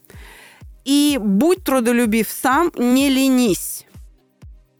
И 0.84 1.18
будь 1.18 1.64
трудолюбив 1.64 2.28
сам, 2.28 2.72
не 2.76 3.08
ленись. 3.08 3.86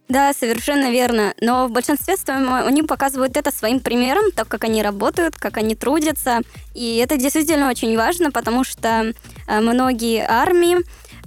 Да, 0.08 0.34
совершенно 0.34 0.90
верно. 0.90 1.32
Но 1.40 1.66
в 1.66 1.70
большинстве 1.70 2.18
своем 2.18 2.52
они 2.52 2.82
показывают 2.82 3.38
это 3.38 3.50
своим 3.50 3.80
примером, 3.80 4.30
так 4.32 4.46
как 4.48 4.64
они 4.64 4.82
работают, 4.82 5.36
как 5.36 5.56
они 5.56 5.74
трудятся. 5.74 6.40
И 6.74 6.96
это 6.96 7.16
действительно 7.16 7.70
очень 7.70 7.96
важно, 7.96 8.30
потому 8.30 8.64
что 8.64 9.14
э, 9.48 9.60
многие 9.60 10.26
армии 10.28 10.76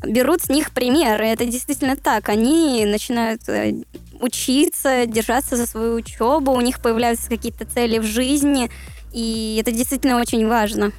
берут 0.06 0.44
с 0.44 0.50
них 0.50 0.72
пример. 0.72 1.20
И 1.24 1.28
это 1.28 1.46
действительно 1.46 1.96
так. 1.96 2.30
Они 2.30 2.86
начинают 2.86 3.42
э, 3.50 3.84
учиться, 4.20 5.06
держаться 5.06 5.56
за 5.56 5.66
свою 5.66 5.96
учебу, 5.96 6.52
у 6.52 6.62
них 6.62 6.82
появляются 6.82 7.30
какие-то 7.30 7.66
цели 7.66 8.00
в 8.00 8.04
жизни, 8.04 8.70
и 9.14 9.58
это 9.62 9.72
действительно 9.72 10.20
очень 10.20 10.48
важно. 10.48 10.92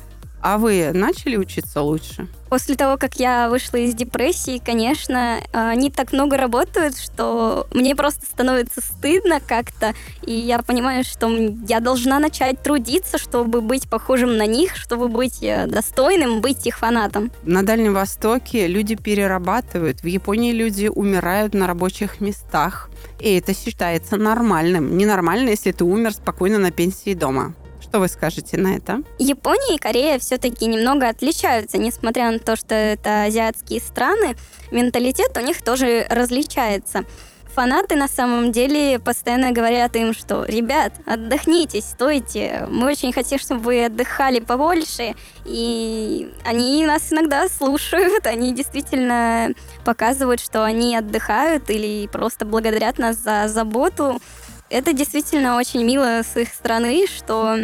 А 0.49 0.59
вы 0.59 0.93
начали 0.95 1.37
учиться 1.37 1.81
лучше? 1.81 2.29
После 2.49 2.77
того, 2.77 2.99
как 2.99 3.17
я 3.17 3.51
вышла 3.51 3.79
из 3.79 3.97
депрессии, 3.97 4.63
конечно, 4.65 5.41
они 5.51 5.91
так 5.91 6.13
много 6.13 6.37
работают, 6.37 6.97
что 6.97 7.67
мне 7.73 7.97
просто 7.97 8.25
становится 8.27 8.81
стыдно 8.81 9.41
как-то. 9.45 9.93
И 10.25 10.33
я 10.33 10.63
понимаю, 10.63 11.03
что 11.03 11.29
я 11.69 11.81
должна 11.81 12.21
начать 12.21 12.63
трудиться, 12.63 13.19
чтобы 13.19 13.61
быть 13.61 13.91
похожим 13.91 14.37
на 14.37 14.47
них, 14.47 14.77
чтобы 14.77 15.09
быть 15.09 15.43
э, 15.43 15.67
достойным, 15.67 16.41
быть 16.41 16.65
их 16.65 16.79
фанатом. 16.79 17.33
На 17.43 17.65
Дальнем 17.65 17.95
Востоке 17.95 18.69
люди 18.69 18.95
перерабатывают. 18.95 20.03
В 20.03 20.07
Японии 20.07 20.53
люди 20.53 20.87
умирают 20.87 21.55
на 21.55 21.67
рабочих 21.67 22.21
местах. 22.21 22.89
И 23.19 23.35
это 23.35 23.53
считается 23.53 24.17
нормальным. 24.17 24.97
Ненормально, 24.97 25.49
если 25.49 25.73
ты 25.73 25.83
умер 25.83 26.13
спокойно 26.13 26.59
на 26.59 26.71
пенсии 26.71 27.15
дома. 27.15 27.57
Что 27.97 28.01
вы 28.03 28.09
скажете 28.09 28.59
на 28.59 28.77
это? 28.77 29.03
Япония 29.19 29.77
и 29.77 29.79
Корея 29.79 30.19
все-таки 30.19 30.67
немного 30.67 31.09
отличаются, 31.09 31.79
несмотря 31.79 32.31
на 32.31 32.39
то, 32.39 32.55
что 32.55 32.75
это 32.75 33.23
азиатские 33.23 33.81
страны, 33.81 34.37
менталитет 34.71 35.35
у 35.35 35.41
них 35.41 35.63
тоже 35.63 36.07
различается. 36.11 37.07
фанаты 37.55 37.97
на 37.97 38.07
самом 38.07 38.53
деле 38.53 38.99
постоянно 38.99 39.51
говорят 39.51 39.97
им, 39.97 40.13
что 40.13 40.45
ребят, 40.45 40.93
отдохните, 41.07 41.81
стойте, 41.81 42.67
мы 42.69 42.89
очень 42.89 43.15
хотим, 43.15 43.39
чтобы 43.39 43.63
вы 43.63 43.87
отдыхали 43.87 44.41
побольше, 44.41 45.15
и 45.47 46.31
они 46.45 46.85
нас 46.85 47.11
иногда 47.11 47.49
слушают, 47.49 48.27
они 48.27 48.55
действительно 48.55 49.55
показывают, 49.87 50.43
что 50.43 50.65
они 50.65 50.95
отдыхают 50.95 51.71
или 51.71 52.07
просто 52.09 52.45
благодарят 52.45 52.99
нас 52.99 53.17
за 53.17 53.49
заботу. 53.49 54.21
Это 54.69 54.93
действительно 54.93 55.57
очень 55.57 55.85
мило 55.85 56.23
с 56.23 56.37
их 56.37 56.49
стороны, 56.49 57.07
что 57.07 57.57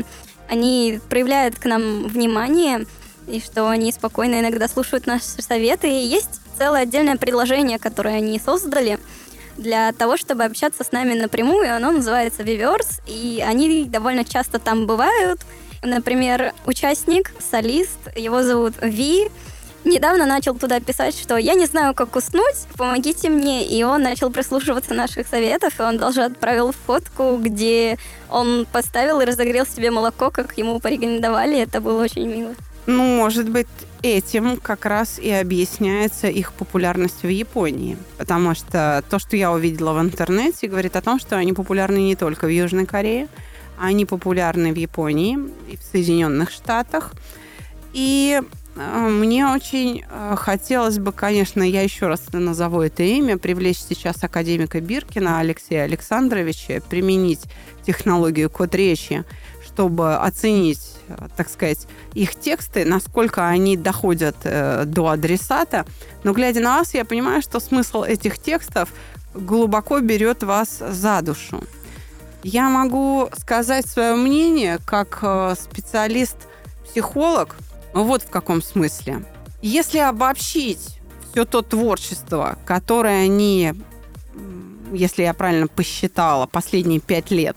они 0.49 1.01
проявляют 1.09 1.59
к 1.59 1.65
нам 1.65 2.05
внимание, 2.05 2.87
и 3.27 3.41
что 3.41 3.69
они 3.69 3.93
спокойно 3.93 4.41
иногда 4.41 4.69
слушают 4.69 5.07
наши 5.07 5.25
советы. 5.41 5.88
И 5.88 6.07
есть 6.07 6.41
целое 6.59 6.83
отдельное 6.83 7.17
приложение, 7.17 7.79
которое 7.79 8.17
они 8.17 8.38
создали 8.38 8.99
для 9.57 9.93
того, 9.93 10.17
чтобы 10.17 10.45
общаться 10.45 10.85
с 10.85 10.93
нами 10.93 11.15
напрямую. 11.15 11.75
Оно 11.75 11.91
называется 11.91 12.43
Viverse, 12.43 13.01
и 13.07 13.43
они 13.47 13.85
довольно 13.85 14.25
часто 14.25 14.59
там 14.59 14.87
бывают. 14.87 15.41
Например, 15.83 16.53
участник, 16.67 17.33
солист, 17.51 17.99
его 18.17 18.43
зовут 18.43 18.75
Ви, 18.81 19.29
недавно 19.85 20.27
начал 20.27 20.55
туда 20.55 20.81
писать, 20.81 21.18
что 21.18 21.37
я 21.37 21.55
не 21.55 21.66
знаю, 21.66 21.95
как 21.95 22.16
уснуть, 22.16 22.66
помогите 22.77 23.29
мне. 23.29 23.66
И 23.66 23.83
он 23.83 24.03
начал 24.03 24.31
прислушиваться 24.31 24.95
наших 24.95 25.27
советов, 25.27 25.79
и 25.79 25.83
он 25.83 25.99
даже 25.99 26.23
отправил 26.23 26.73
фотку, 26.73 27.37
где 27.37 27.99
он 28.31 28.66
поставил 28.71 29.21
и 29.21 29.25
разогрел 29.25 29.66
себе 29.66 29.90
молоко, 29.90 30.31
как 30.31 30.57
ему 30.59 30.81
порекомендовали. 30.81 31.59
Это 31.61 31.81
было 31.81 32.03
очень 32.03 32.27
мило. 32.27 32.55
Ну, 32.87 33.16
может 33.16 33.49
быть, 33.49 33.68
этим 34.03 34.57
как 34.57 34.87
раз 34.87 35.18
и 35.18 35.31
объясняется 35.31 36.27
их 36.27 36.53
популярность 36.53 37.23
в 37.23 37.29
Японии. 37.29 37.97
Потому 38.18 38.55
что 38.55 39.05
то, 39.09 39.18
что 39.18 39.37
я 39.37 39.53
увидела 39.53 39.92
в 39.92 40.01
интернете, 40.01 40.66
говорит 40.66 40.97
о 40.97 41.01
том, 41.01 41.21
что 41.21 41.37
они 41.37 41.53
популярны 41.53 41.99
не 41.99 42.16
только 42.16 42.47
в 42.47 42.49
Южной 42.49 42.87
Корее, 42.87 43.29
они 43.79 44.05
популярны 44.05 44.73
в 44.73 44.77
Японии 44.77 45.38
и 45.68 45.77
в 45.77 45.83
Соединенных 45.83 46.51
Штатах. 46.51 47.12
И 47.92 48.40
мне 48.75 49.47
очень 49.47 50.03
э, 50.09 50.35
хотелось 50.37 50.99
бы, 50.99 51.13
конечно, 51.13 51.63
я 51.63 51.83
еще 51.83 52.07
раз 52.09 52.23
назову 52.33 52.81
это 52.81 53.03
имя, 53.03 53.37
привлечь 53.37 53.79
сейчас 53.79 54.25
академика 54.25 54.81
Биркина 54.81 55.41
Алексея 55.41 55.85
Александровича, 55.85 56.81
применить 56.89 57.43
технологию 57.85 58.49
код 58.49 58.75
речи, 58.75 59.25
чтобы 59.63 60.17
оценить 60.17 60.81
так 61.37 61.49
сказать, 61.49 61.87
их 62.15 62.35
тексты, 62.35 62.85
насколько 62.85 63.47
они 63.47 63.77
доходят 63.77 64.37
э, 64.45 64.85
до 64.87 65.09
адресата. 65.09 65.85
Но 66.25 66.33
глядя 66.33 66.61
на 66.61 66.79
вас, 66.79 66.95
я 66.95 67.05
понимаю, 67.05 67.43
что 67.43 67.61
смысл 67.61 68.03
этих 68.03 68.39
текстов 68.39 68.89
глубоко 69.35 70.01
берет 70.01 70.43
вас 70.43 70.79
за 70.79 71.21
душу. 71.23 71.63
Я 72.43 72.71
могу 72.71 73.29
сказать 73.39 73.87
свое 73.87 74.15
мнение 74.15 74.79
как 74.85 75.19
э, 75.23 75.55
специалист-психолог 75.59 77.57
вот 77.93 78.23
в 78.23 78.31
каком 78.31 78.63
смысле. 78.63 79.25
Если 79.61 79.99
обобщить 79.99 81.01
все 81.31 81.45
то 81.45 81.63
творчество, 81.63 82.59
которое 82.65 83.25
они, 83.25 83.75
если 84.93 85.23
я 85.23 85.35
правильно 85.35 85.69
посчитала, 85.69 86.47
последние 86.47 87.01
пять 87.01 87.31
лет 87.31 87.57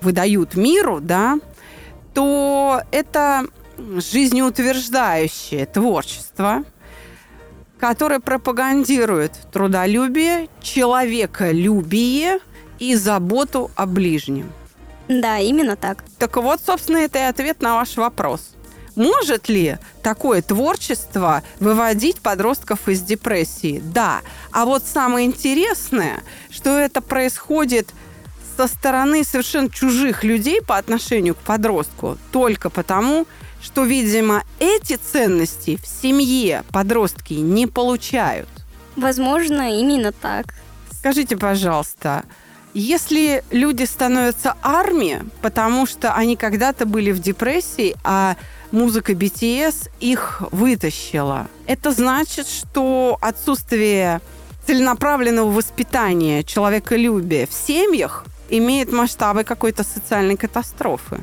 выдают 0.00 0.54
миру, 0.54 1.00
да, 1.00 1.38
то 2.14 2.82
это 2.90 3.46
жизнеутверждающее 3.78 5.66
творчество, 5.66 6.64
которое 7.78 8.20
пропагандирует 8.20 9.32
трудолюбие, 9.52 10.48
человеколюбие 10.60 12.40
и 12.78 12.94
заботу 12.96 13.70
о 13.76 13.86
ближнем. 13.86 14.52
Да, 15.08 15.38
именно 15.38 15.76
так. 15.76 16.04
Так 16.18 16.36
вот, 16.36 16.60
собственно, 16.60 16.98
это 16.98 17.18
и 17.18 17.22
ответ 17.22 17.62
на 17.62 17.76
ваш 17.76 17.96
вопрос. 17.96 18.54
Может 18.98 19.48
ли 19.48 19.78
такое 20.02 20.42
творчество 20.42 21.44
выводить 21.60 22.20
подростков 22.20 22.88
из 22.88 23.00
депрессии? 23.00 23.80
Да. 23.82 24.22
А 24.50 24.64
вот 24.64 24.82
самое 24.84 25.24
интересное, 25.24 26.24
что 26.50 26.76
это 26.76 27.00
происходит 27.00 27.90
со 28.56 28.66
стороны 28.66 29.22
совершенно 29.22 29.70
чужих 29.70 30.24
людей 30.24 30.60
по 30.60 30.76
отношению 30.76 31.36
к 31.36 31.38
подростку 31.38 32.18
только 32.32 32.70
потому, 32.70 33.28
что, 33.62 33.84
видимо, 33.84 34.42
эти 34.58 34.96
ценности 34.96 35.76
в 35.76 35.86
семье 35.86 36.64
подростки 36.72 37.34
не 37.34 37.68
получают. 37.68 38.48
Возможно, 38.96 39.78
именно 39.78 40.10
так. 40.10 40.54
Скажите, 40.90 41.36
пожалуйста, 41.36 42.24
если 42.74 43.44
люди 43.52 43.84
становятся 43.84 44.56
армией, 44.60 45.20
потому 45.40 45.86
что 45.86 46.14
они 46.14 46.34
когда-то 46.34 46.84
были 46.84 47.12
в 47.12 47.20
депрессии, 47.20 47.96
а 48.02 48.34
музыка 48.72 49.12
BTS 49.12 49.90
их 50.00 50.42
вытащила, 50.50 51.48
это 51.66 51.90
значит, 51.90 52.48
что 52.48 53.18
отсутствие 53.20 54.20
целенаправленного 54.66 55.50
воспитания 55.50 56.42
человеколюбия 56.42 57.46
в 57.46 57.52
семьях 57.52 58.24
имеет 58.50 58.92
масштабы 58.92 59.44
какой-то 59.44 59.84
социальной 59.84 60.36
катастрофы? 60.36 61.20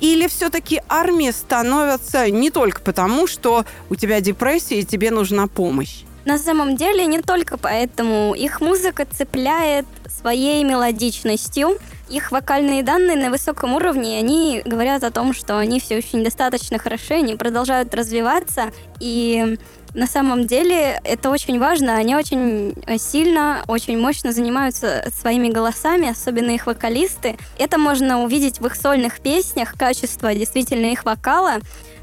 Или 0.00 0.28
все-таки 0.28 0.80
армии 0.88 1.30
становятся 1.30 2.30
не 2.30 2.50
только 2.50 2.80
потому, 2.80 3.26
что 3.26 3.64
у 3.90 3.96
тебя 3.96 4.20
депрессия 4.20 4.80
и 4.80 4.84
тебе 4.84 5.10
нужна 5.10 5.48
помощь? 5.48 6.04
На 6.24 6.38
самом 6.38 6.76
деле 6.76 7.06
не 7.06 7.20
только 7.20 7.56
поэтому. 7.56 8.34
Их 8.34 8.60
музыка 8.60 9.06
цепляет 9.06 9.86
своей 10.06 10.62
мелодичностью. 10.62 11.78
Их 12.08 12.32
вокальные 12.32 12.82
данные 12.82 13.16
на 13.16 13.30
высоком 13.30 13.74
уровне, 13.74 14.18
они 14.18 14.62
говорят 14.64 15.04
о 15.04 15.10
том, 15.10 15.34
что 15.34 15.58
они 15.58 15.78
все 15.78 15.98
очень 15.98 16.24
достаточно 16.24 16.78
хороши, 16.78 17.14
они 17.14 17.36
продолжают 17.36 17.94
развиваться. 17.94 18.72
И 18.98 19.58
на 19.94 20.06
самом 20.06 20.46
деле 20.46 21.00
это 21.04 21.28
очень 21.28 21.58
важно. 21.58 21.96
Они 21.96 22.16
очень 22.16 22.74
сильно, 22.98 23.62
очень 23.68 23.98
мощно 23.98 24.32
занимаются 24.32 25.04
своими 25.20 25.48
голосами, 25.48 26.08
особенно 26.08 26.50
их 26.50 26.66
вокалисты. 26.66 27.36
Это 27.58 27.78
можно 27.78 28.22
увидеть 28.22 28.60
в 28.60 28.66
их 28.66 28.74
сольных 28.74 29.20
песнях, 29.20 29.74
качество 29.74 30.34
действительно 30.34 30.86
их 30.86 31.04
вокала, 31.04 31.56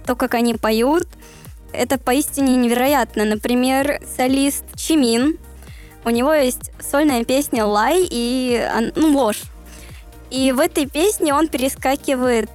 то, 0.06 0.16
как 0.16 0.36
они 0.36 0.54
поют. 0.54 1.08
Это 1.74 1.98
поистине 1.98 2.56
невероятно. 2.56 3.26
Например, 3.26 4.00
солист 4.16 4.66
Чимин, 4.76 5.40
у 6.06 6.12
него 6.12 6.32
есть 6.32 6.72
сольная 6.80 7.26
песня 7.26 7.66
«Лай» 7.66 8.08
и 8.08 8.70
ну, 8.96 9.18
«Ложь». 9.18 9.42
И 10.36 10.52
в 10.52 10.60
этой 10.60 10.86
песне 10.86 11.34
он 11.34 11.48
перескакивает 11.48 12.50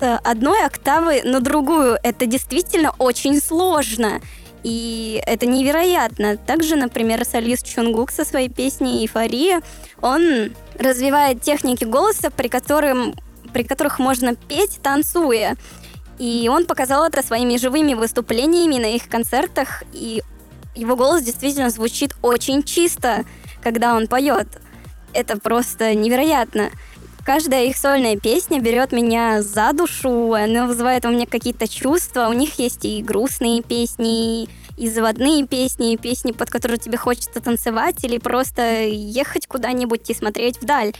с 0.00 0.18
одной 0.18 0.64
октавы 0.64 1.22
на 1.24 1.40
другую. 1.40 1.98
Это 2.04 2.26
действительно 2.26 2.92
очень 2.98 3.40
сложно. 3.42 4.20
И 4.62 5.20
это 5.26 5.44
невероятно. 5.44 6.36
Также, 6.36 6.76
например, 6.76 7.24
солист 7.24 7.66
Чунгук 7.66 8.12
со 8.12 8.24
своей 8.24 8.48
песней 8.48 9.00
«Эйфория», 9.02 9.62
он 10.00 10.52
развивает 10.78 11.42
техники 11.42 11.82
голоса, 11.82 12.30
при, 12.30 12.46
которым, 12.46 13.16
при 13.52 13.64
которых 13.64 13.98
можно 13.98 14.36
петь, 14.36 14.78
танцуя. 14.80 15.56
И 16.20 16.48
он 16.48 16.66
показал 16.66 17.04
это 17.04 17.26
своими 17.26 17.56
живыми 17.56 17.94
выступлениями 17.94 18.76
на 18.76 18.94
их 18.94 19.08
концертах, 19.08 19.82
и 19.92 20.22
его 20.76 20.94
голос 20.94 21.22
действительно 21.22 21.70
звучит 21.70 22.14
очень 22.22 22.62
чисто, 22.62 23.24
когда 23.60 23.96
он 23.96 24.06
поет. 24.06 24.46
Это 25.12 25.36
просто 25.36 25.96
невероятно. 25.96 26.70
Каждая 27.28 27.66
их 27.66 27.76
сольная 27.76 28.16
песня 28.16 28.58
берет 28.58 28.90
меня 28.90 29.42
за 29.42 29.74
душу, 29.74 30.32
она 30.32 30.66
вызывает 30.66 31.04
у 31.04 31.10
меня 31.10 31.26
какие-то 31.26 31.68
чувства. 31.68 32.28
У 32.30 32.32
них 32.32 32.58
есть 32.58 32.86
и 32.86 33.02
грустные 33.02 33.60
песни, 33.60 34.48
и 34.78 34.88
заводные 34.88 35.46
песни, 35.46 35.92
и 35.92 35.98
песни, 35.98 36.32
под 36.32 36.48
которые 36.48 36.78
тебе 36.78 36.96
хочется 36.96 37.42
танцевать 37.42 38.02
или 38.02 38.16
просто 38.16 38.84
ехать 38.84 39.46
куда-нибудь 39.46 40.08
и 40.08 40.14
смотреть 40.14 40.62
вдаль. 40.62 40.94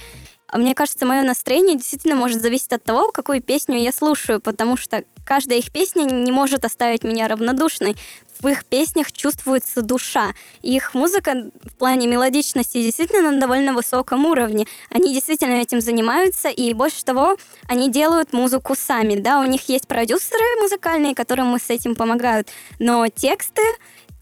Мне 0.52 0.74
кажется, 0.74 1.04
мое 1.06 1.22
настроение 1.22 1.76
действительно 1.76 2.14
может 2.14 2.40
зависеть 2.40 2.72
от 2.72 2.82
того, 2.82 3.12
какую 3.12 3.42
песню 3.42 3.78
я 3.78 3.92
слушаю, 3.92 4.40
потому 4.40 4.76
что 4.76 5.04
каждая 5.24 5.58
их 5.58 5.70
песня 5.70 6.04
не 6.04 6.32
может 6.32 6.64
оставить 6.64 7.04
меня 7.04 7.28
равнодушной 7.28 7.96
в 8.40 8.48
их 8.48 8.64
песнях 8.64 9.12
чувствуется 9.12 9.82
душа. 9.82 10.32
Их 10.62 10.94
музыка 10.94 11.50
в 11.64 11.74
плане 11.76 12.06
мелодичности 12.06 12.82
действительно 12.82 13.30
на 13.30 13.40
довольно 13.40 13.72
высоком 13.72 14.26
уровне. 14.26 14.66
Они 14.90 15.12
действительно 15.12 15.54
этим 15.54 15.80
занимаются, 15.80 16.48
и 16.48 16.72
больше 16.72 17.04
того, 17.04 17.36
они 17.68 17.90
делают 17.90 18.32
музыку 18.32 18.74
сами. 18.76 19.16
Да, 19.16 19.40
у 19.40 19.44
них 19.44 19.68
есть 19.68 19.88
продюсеры 19.88 20.44
музыкальные, 20.60 21.14
которым 21.14 21.48
мы 21.48 21.58
с 21.58 21.70
этим 21.70 21.94
помогают, 21.94 22.48
но 22.78 23.06
тексты 23.08 23.62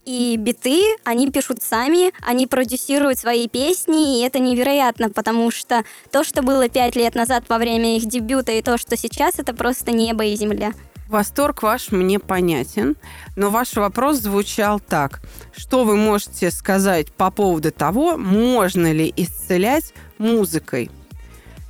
и 0.07 0.37
биты 0.37 0.81
они 1.03 1.29
пишут 1.29 1.61
сами, 1.61 2.13
они 2.25 2.47
продюсируют 2.47 3.19
свои 3.19 3.49
песни, 3.49 4.19
и 4.19 4.25
это 4.25 4.39
невероятно, 4.39 5.09
потому 5.09 5.51
что 5.51 5.83
то, 6.11 6.23
что 6.23 6.41
было 6.41 6.69
пять 6.69 6.95
лет 6.95 7.13
назад 7.13 7.43
во 7.49 7.57
время 7.57 7.97
их 7.97 8.05
дебюта, 8.05 8.53
и 8.53 8.61
то, 8.61 8.77
что 8.77 8.95
сейчас, 8.95 9.37
это 9.37 9.53
просто 9.53 9.91
небо 9.91 10.23
и 10.23 10.35
земля. 10.35 10.71
Восторг 11.09 11.61
ваш 11.61 11.91
мне 11.91 12.19
понятен, 12.19 12.95
но 13.35 13.49
ваш 13.49 13.75
вопрос 13.75 14.19
звучал 14.19 14.79
так. 14.79 15.21
Что 15.55 15.83
вы 15.83 15.97
можете 15.97 16.51
сказать 16.51 17.11
по 17.11 17.29
поводу 17.29 17.71
того, 17.71 18.17
можно 18.17 18.91
ли 18.91 19.13
исцелять 19.15 19.93
музыкой? 20.19 20.89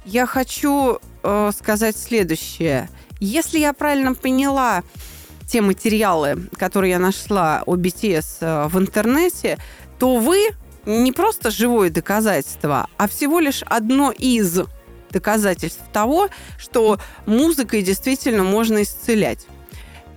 Я 0.06 0.28
хочу 0.28 1.00
э, 1.24 1.52
сказать 1.58 1.98
следующее. 1.98 2.88
Если 3.20 3.58
я 3.58 3.74
правильно 3.74 4.14
поняла 4.14 4.84
те 5.48 5.62
материалы, 5.62 6.48
которые 6.58 6.92
я 6.92 7.00
нашла 7.00 7.64
о 7.66 7.76
BTS 7.76 8.26
э, 8.42 8.68
в 8.68 8.78
интернете, 8.78 9.58
то 9.98 10.18
вы 10.18 10.50
не 10.86 11.12
просто 11.12 11.52
живое 11.52 11.90
доказательство, 11.90 12.88
а 12.98 13.08
всего 13.08 13.40
лишь 13.40 13.64
одно 13.64 14.12
из 14.12 14.60
доказательств 15.10 15.84
того, 15.92 16.30
что 16.58 17.00
музыкой 17.26 17.82
действительно 17.82 18.44
можно 18.44 18.84
исцелять. 18.84 19.48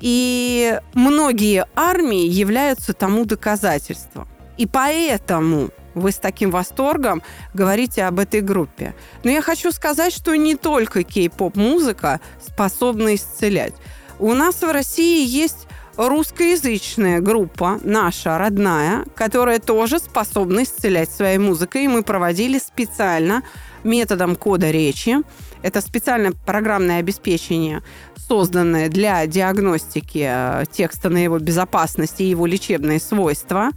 И 0.00 0.78
многие 0.94 1.66
армии 1.74 2.26
являются 2.26 2.92
тому 2.92 3.24
доказательством. 3.24 4.28
И 4.56 4.66
поэтому 4.66 5.70
вы 5.94 6.12
с 6.12 6.16
таким 6.16 6.50
восторгом 6.50 7.22
говорите 7.54 8.04
об 8.04 8.18
этой 8.18 8.40
группе. 8.40 8.94
Но 9.24 9.30
я 9.30 9.42
хочу 9.42 9.72
сказать, 9.72 10.12
что 10.12 10.34
не 10.34 10.54
только 10.54 11.02
кей-поп-музыка 11.02 12.20
способна 12.40 13.14
исцелять. 13.14 13.74
У 14.20 14.34
нас 14.34 14.60
в 14.60 14.70
России 14.70 15.26
есть 15.26 15.66
русскоязычная 15.96 17.20
группа, 17.20 17.80
наша 17.82 18.36
родная, 18.36 19.06
которая 19.14 19.60
тоже 19.60 19.98
способна 19.98 20.64
исцелять 20.64 21.10
своей 21.10 21.38
музыкой. 21.38 21.84
И 21.84 21.88
мы 21.88 22.02
проводили 22.02 22.58
специально 22.58 23.42
методом 23.82 24.36
кода 24.36 24.70
речи. 24.70 25.16
Это 25.62 25.80
специальное 25.80 26.32
программное 26.32 26.98
обеспечение, 26.98 27.82
созданное 28.14 28.90
для 28.90 29.26
диагностики 29.26 30.28
э, 30.30 30.64
текста 30.70 31.08
на 31.08 31.24
его 31.24 31.38
безопасность 31.38 32.20
и 32.20 32.28
его 32.28 32.44
лечебные 32.44 33.00
свойства 33.00 33.70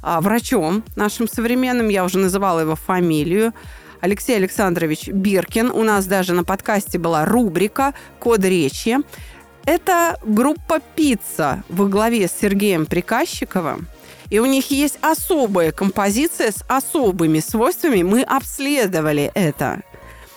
а, 0.00 0.20
врачом 0.20 0.84
нашим 0.94 1.26
современным. 1.26 1.88
Я 1.88 2.04
уже 2.04 2.18
называла 2.18 2.60
его 2.60 2.76
фамилию. 2.76 3.52
Алексей 4.00 4.36
Александрович 4.36 5.08
Биркин. 5.08 5.72
У 5.72 5.82
нас 5.82 6.06
даже 6.06 6.34
на 6.34 6.44
подкасте 6.44 6.98
была 6.98 7.24
рубрика 7.24 7.94
«Код 8.20 8.44
речи». 8.44 8.98
Это 9.68 10.16
группа 10.22 10.80
«Пицца» 10.96 11.62
во 11.68 11.88
главе 11.88 12.26
с 12.26 12.32
Сергеем 12.32 12.86
Приказчиковым. 12.86 13.86
И 14.30 14.38
у 14.38 14.46
них 14.46 14.70
есть 14.70 14.98
особая 15.02 15.72
композиция 15.72 16.52
с 16.52 16.64
особыми 16.68 17.40
свойствами. 17.40 18.00
Мы 18.00 18.22
обследовали 18.22 19.30
это 19.34 19.82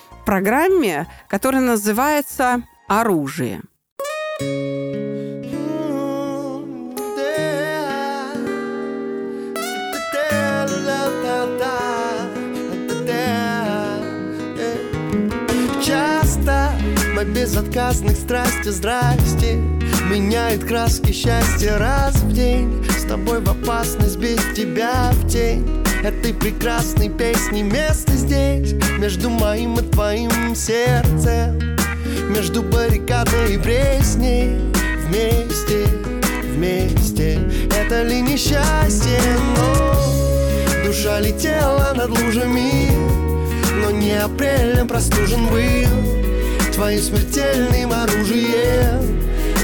в 0.10 0.26
программе, 0.26 1.08
которая 1.30 1.62
называется 1.62 2.64
«Оружие». 2.90 3.62
Часто 4.42 4.71
мой 17.22 17.34
безотказных 17.34 18.18
страсти 18.18 18.70
здрасте. 18.70 19.56
Меняет 20.10 20.66
краски 20.66 21.12
счастья 21.12 21.78
раз 21.78 22.16
в 22.16 22.34
день. 22.34 22.84
С 22.98 23.04
тобой 23.04 23.42
в 23.42 23.50
опасность, 23.50 24.18
без 24.18 24.40
тебя 24.56 25.12
в 25.12 25.28
тень. 25.28 25.68
Этой 26.04 26.34
прекрасной 26.34 27.10
песни 27.10 27.62
место 27.62 28.14
здесь. 28.14 28.74
Между 28.98 29.30
моим 29.30 29.78
и 29.78 29.84
твоим 29.84 30.56
сердцем. 30.56 31.78
Между 32.30 32.64
баррикадой 32.64 33.56
и 33.56 33.58
пресней. 33.58 34.58
Вместе, 35.06 35.86
вместе. 36.56 37.40
Это 37.78 38.02
ли 38.02 38.22
несчастье, 38.22 39.20
но 39.58 39.96
Душа 40.86 41.20
летела 41.20 41.94
над 41.96 42.10
лужами. 42.10 42.90
Но 43.84 43.92
не 43.92 44.14
апрелем 44.14 44.88
простужен 44.88 45.46
был 45.48 46.31
Твоим 46.82 47.00
смертельным 47.00 47.92
оружием. 47.92 49.22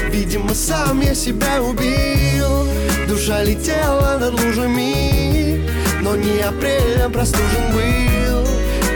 Видимо, 0.08 0.54
сам 0.54 1.00
я 1.00 1.16
себя 1.16 1.60
убил. 1.60 2.68
Душа 3.08 3.42
летела 3.42 4.18
над 4.20 4.34
лужами 4.34 5.68
Но 6.00 6.14
не 6.14 6.38
апрелем 6.38 7.10
простужен 7.10 7.72
был. 7.72 8.46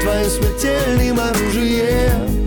Твоим 0.03 0.31
смертельным 0.31 1.19
оружием. 1.19 2.47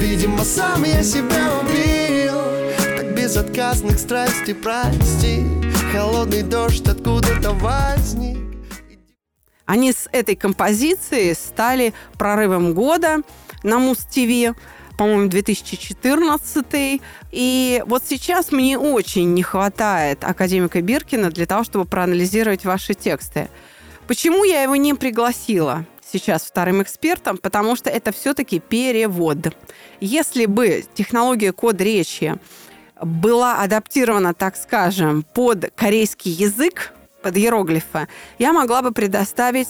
Видимо, 0.00 0.44
сам 0.44 0.82
я 0.82 1.04
себя 1.04 1.52
убил. 1.60 2.42
Так 2.96 3.14
безотказных 3.14 4.00
страсти 4.00 4.54
прости. 4.54 5.46
Холодный 5.92 6.42
дождь 6.42 6.88
откуда-то 6.88 7.52
возник. 7.52 8.38
Они 9.66 9.92
с 9.92 10.08
этой 10.10 10.34
композицией 10.34 11.36
стали 11.36 11.94
прорывом 12.18 12.74
года 12.74 13.18
на 13.62 13.78
Муз-ТВ 13.78 14.56
по-моему, 15.02 15.28
2014. 15.28 17.00
И 17.32 17.82
вот 17.86 18.04
сейчас 18.08 18.52
мне 18.52 18.78
очень 18.78 19.34
не 19.34 19.42
хватает 19.42 20.22
академика 20.22 20.80
Биркина 20.80 21.30
для 21.30 21.44
того, 21.44 21.64
чтобы 21.64 21.86
проанализировать 21.86 22.64
ваши 22.64 22.94
тексты. 22.94 23.48
Почему 24.06 24.44
я 24.44 24.62
его 24.62 24.76
не 24.76 24.94
пригласила? 24.94 25.84
сейчас 26.12 26.42
вторым 26.42 26.82
экспертом, 26.82 27.38
потому 27.38 27.74
что 27.74 27.88
это 27.88 28.12
все-таки 28.12 28.60
перевод. 28.60 29.56
Если 29.98 30.44
бы 30.44 30.84
технология 30.92 31.52
код 31.52 31.80
речи 31.80 32.36
была 33.00 33.62
адаптирована, 33.62 34.34
так 34.34 34.56
скажем, 34.56 35.22
под 35.22 35.72
корейский 35.74 36.30
язык, 36.30 36.92
под 37.22 37.38
иероглифы, 37.38 38.08
я 38.38 38.52
могла 38.52 38.82
бы 38.82 38.92
предоставить 38.92 39.68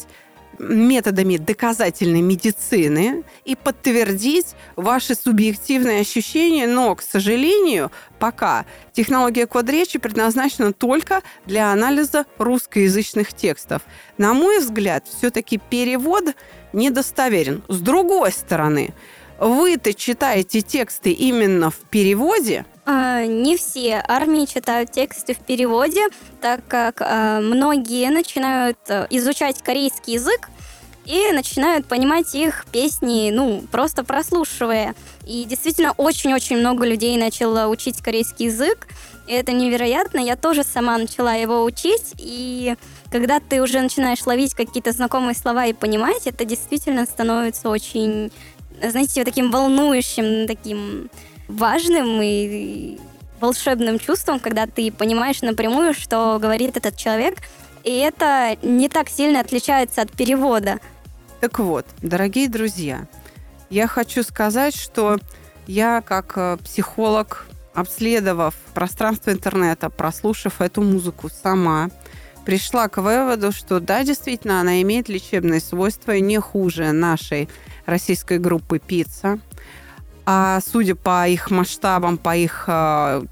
методами 0.58 1.36
доказательной 1.36 2.20
медицины 2.20 3.24
и 3.44 3.56
подтвердить 3.56 4.54
ваши 4.76 5.14
субъективные 5.14 6.00
ощущения, 6.00 6.66
но, 6.66 6.94
к 6.94 7.02
сожалению, 7.02 7.90
пока 8.18 8.64
технология 8.92 9.46
квадречи 9.46 9.98
предназначена 9.98 10.72
только 10.72 11.22
для 11.46 11.72
анализа 11.72 12.26
русскоязычных 12.38 13.32
текстов. 13.32 13.82
На 14.18 14.34
мой 14.34 14.60
взгляд, 14.60 15.06
все-таки 15.08 15.58
перевод 15.58 16.24
недостоверен. 16.72 17.62
С 17.68 17.80
другой 17.80 18.32
стороны, 18.32 18.94
вы-то 19.38 19.94
читаете 19.94 20.60
тексты 20.60 21.10
именно 21.10 21.70
в 21.70 21.78
переводе– 21.90 22.64
не 22.86 23.56
все 23.56 24.02
армии 24.06 24.46
читают 24.46 24.90
тексты 24.90 25.34
в 25.34 25.38
переводе, 25.38 26.08
так 26.40 26.66
как 26.66 27.00
а, 27.00 27.40
многие 27.40 28.10
начинают 28.10 28.78
а, 28.88 29.06
изучать 29.10 29.62
корейский 29.62 30.14
язык 30.14 30.48
и 31.04 31.32
начинают 31.32 31.86
понимать 31.86 32.34
их 32.34 32.66
песни, 32.70 33.30
ну, 33.32 33.64
просто 33.70 34.04
прослушивая. 34.04 34.94
И 35.26 35.44
действительно, 35.44 35.92
очень-очень 35.92 36.58
много 36.58 36.86
людей 36.86 37.16
начало 37.16 37.68
учить 37.68 38.00
корейский 38.00 38.46
язык. 38.46 38.88
И 39.26 39.32
это 39.32 39.52
невероятно. 39.52 40.18
Я 40.18 40.36
тоже 40.36 40.62
сама 40.64 40.98
начала 40.98 41.34
его 41.34 41.64
учить. 41.64 42.14
И 42.18 42.76
когда 43.10 43.40
ты 43.40 43.62
уже 43.62 43.80
начинаешь 43.80 44.24
ловить 44.26 44.54
какие-то 44.54 44.92
знакомые 44.92 45.34
слова 45.34 45.66
и 45.66 45.72
понимать, 45.72 46.26
это 46.26 46.44
действительно 46.44 47.04
становится 47.04 47.68
очень, 47.68 48.30
знаете, 48.80 49.24
таким 49.24 49.50
волнующим, 49.50 50.46
таким 50.46 51.10
важным 51.48 52.20
и 52.22 52.98
волшебным 53.40 53.98
чувством, 53.98 54.38
когда 54.38 54.66
ты 54.66 54.92
понимаешь 54.92 55.42
напрямую, 55.42 55.94
что 55.94 56.38
говорит 56.40 56.76
этот 56.76 56.96
человек, 56.96 57.38
и 57.82 57.90
это 57.98 58.56
не 58.62 58.88
так 58.88 59.08
сильно 59.08 59.40
отличается 59.40 60.02
от 60.02 60.12
перевода. 60.12 60.78
Так 61.40 61.58
вот, 61.58 61.84
дорогие 62.00 62.48
друзья, 62.48 63.08
я 63.68 63.88
хочу 63.88 64.22
сказать, 64.22 64.76
что 64.76 65.18
я 65.66 66.00
как 66.00 66.34
э, 66.36 66.56
психолог, 66.62 67.46
обследовав 67.74 68.54
пространство 68.74 69.30
интернета, 69.30 69.90
прослушав 69.90 70.60
эту 70.60 70.82
музыку 70.82 71.28
сама, 71.28 71.90
пришла 72.44 72.88
к 72.88 72.98
выводу, 72.98 73.50
что 73.50 73.80
да, 73.80 74.04
действительно, 74.04 74.60
она 74.60 74.82
имеет 74.82 75.08
лечебные 75.08 75.60
свойства 75.60 76.12
не 76.12 76.38
хуже 76.38 76.92
нашей 76.92 77.48
российской 77.86 78.38
группы 78.38 78.78
«Пицца», 78.78 79.40
а 80.24 80.60
судя 80.60 80.94
по 80.94 81.26
их 81.28 81.50
масштабам, 81.50 82.18
по 82.18 82.36
их 82.36 82.64
э, 82.66 83.22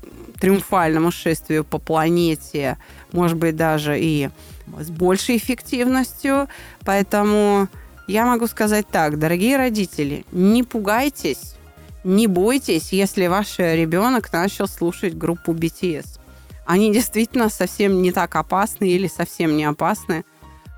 триумфальному 0.40 1.10
шествию 1.10 1.64
по 1.64 1.78
планете, 1.78 2.78
может 3.12 3.36
быть, 3.36 3.56
даже 3.56 4.00
и 4.00 4.30
с 4.78 4.90
большей 4.90 5.36
эффективностью. 5.36 6.48
Поэтому 6.84 7.68
я 8.06 8.26
могу 8.26 8.46
сказать 8.46 8.86
так, 8.88 9.18
дорогие 9.18 9.56
родители, 9.56 10.24
не 10.32 10.62
пугайтесь, 10.62 11.54
не 12.02 12.26
бойтесь, 12.26 12.92
если 12.92 13.26
ваш 13.26 13.58
ребенок 13.58 14.32
начал 14.32 14.66
слушать 14.66 15.16
группу 15.16 15.52
BTS. 15.52 16.18
Они 16.66 16.92
действительно 16.92 17.50
совсем 17.50 18.00
не 18.00 18.12
так 18.12 18.34
опасны 18.36 18.88
или 18.88 19.06
совсем 19.06 19.56
не 19.56 19.64
опасны, 19.64 20.24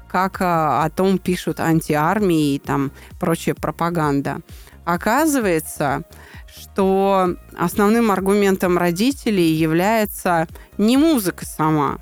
как 0.08 0.38
о 0.40 0.88
том 0.94 1.18
пишут 1.18 1.60
антиармии 1.60 2.54
и 2.54 2.58
там 2.58 2.92
прочая 3.18 3.54
пропаганда. 3.54 4.40
Оказывается, 4.84 6.04
что 6.54 7.36
основным 7.56 8.10
аргументом 8.10 8.78
родителей 8.78 9.52
является 9.52 10.48
не 10.76 10.96
музыка 10.96 11.46
сама, 11.46 11.98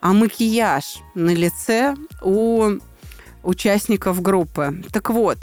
а 0.00 0.12
макияж 0.12 0.98
на 1.14 1.30
лице 1.30 1.96
у 2.22 2.78
участников 3.42 4.20
группы. 4.20 4.82
Так 4.92 5.10
вот, 5.10 5.38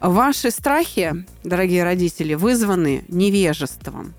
ваши 0.00 0.50
страхи, 0.50 1.26
дорогие 1.42 1.84
родители, 1.84 2.34
вызваны 2.34 3.04
невежеством. 3.08 4.14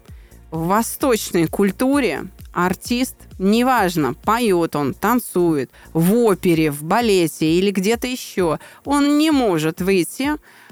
В 0.51 0.67
восточной 0.67 1.47
культуре 1.47 2.27
артист, 2.53 3.15
неважно, 3.39 4.13
поет 4.13 4.75
он, 4.75 4.93
танцует, 4.93 5.69
в 5.93 6.13
опере, 6.15 6.71
в 6.71 6.83
балете 6.83 7.51
или 7.51 7.71
где-то 7.71 8.07
еще, 8.07 8.59
он 8.85 9.17
не 9.17 9.31
может 9.31 9.81
выйти 9.81 10.31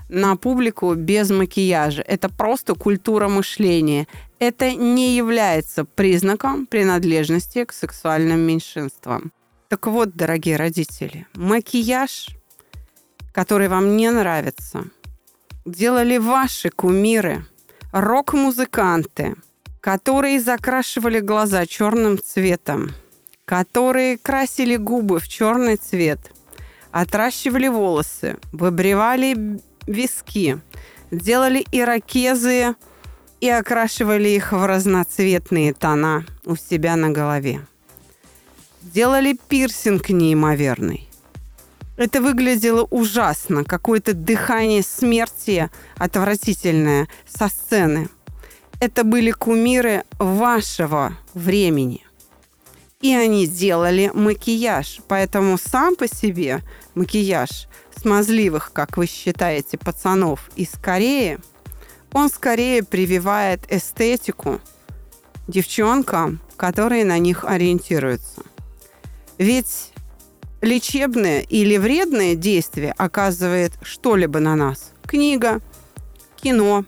на 0.10 0.36
публику 0.36 0.94
без 0.96 1.30
макияжа. 1.30 2.02
Это 2.02 2.30
просто 2.30 2.76
культура 2.76 3.28
мышления. 3.28 4.08
Это 4.40 4.74
не 4.74 5.16
является 5.16 5.86
признаком 5.86 6.66
принадлежности 6.66 7.64
к 7.66 7.74
сексуальным 7.74 8.40
меньшинствам. 8.40 9.32
Так 9.70 9.88
вот, 9.88 10.16
дорогие 10.16 10.56
родители, 10.56 11.26
макияж, 11.34 12.30
который 13.32 13.68
вам 13.68 13.98
не 13.98 14.12
нравится, 14.12 14.86
делали 15.66 16.18
ваши 16.18 16.70
кумиры, 16.70 17.46
рок-музыканты, 17.92 19.36
которые 19.80 20.40
закрашивали 20.40 21.20
глаза 21.20 21.66
черным 21.66 22.18
цветом, 22.18 22.92
которые 23.46 24.18
красили 24.18 24.76
губы 24.76 25.20
в 25.20 25.28
черный 25.28 25.78
цвет, 25.78 26.20
отращивали 26.92 27.68
волосы, 27.68 28.38
выбривали 28.52 29.60
виски, 29.88 30.60
делали 31.12 31.66
ирокезы 31.72 32.76
и 33.42 33.50
окрашивали 33.50 34.30
их 34.30 34.52
в 34.52 34.66
разноцветные 34.66 35.74
тона 35.74 36.26
у 36.46 36.56
себя 36.56 36.96
на 36.96 37.10
голове. 37.10 37.66
Делали 38.82 39.38
пирсинг 39.48 40.10
неимоверный. 40.10 41.10
Это 41.96 42.22
выглядело 42.22 42.88
ужасно, 42.90 43.64
какое-то 43.64 44.14
дыхание 44.14 44.82
смерти 44.82 45.70
отвратительное 45.98 47.08
со 47.28 47.50
сцены. 47.50 48.10
Это 48.80 49.04
были 49.04 49.32
кумиры 49.32 50.04
вашего 50.18 51.18
времени. 51.34 52.06
И 53.02 53.14
они 53.14 53.46
делали 53.46 54.10
макияж, 54.14 55.02
поэтому 55.08 55.58
сам 55.58 55.96
по 55.96 56.08
себе 56.08 56.62
макияж 56.96 57.68
смазливых, 58.04 58.72
как 58.74 58.98
вы 58.98 59.08
считаете, 59.08 59.78
пацанов 59.78 60.52
из 60.56 60.70
Кореи, 60.72 61.40
он 62.12 62.30
скорее 62.30 62.84
прививает 62.84 63.62
эстетику 63.72 64.60
девчонкам, 65.48 66.40
которые 66.58 67.06
на 67.06 67.18
них 67.18 67.46
ориентируются. 67.46 68.44
Ведь 69.38 69.92
лечебное 70.62 71.42
или 71.42 71.78
вредное 71.78 72.36
действие 72.36 72.94
оказывает 72.98 73.72
что-либо 73.82 74.40
на 74.40 74.56
нас. 74.56 74.92
Книга, 75.06 75.62
кино, 76.36 76.86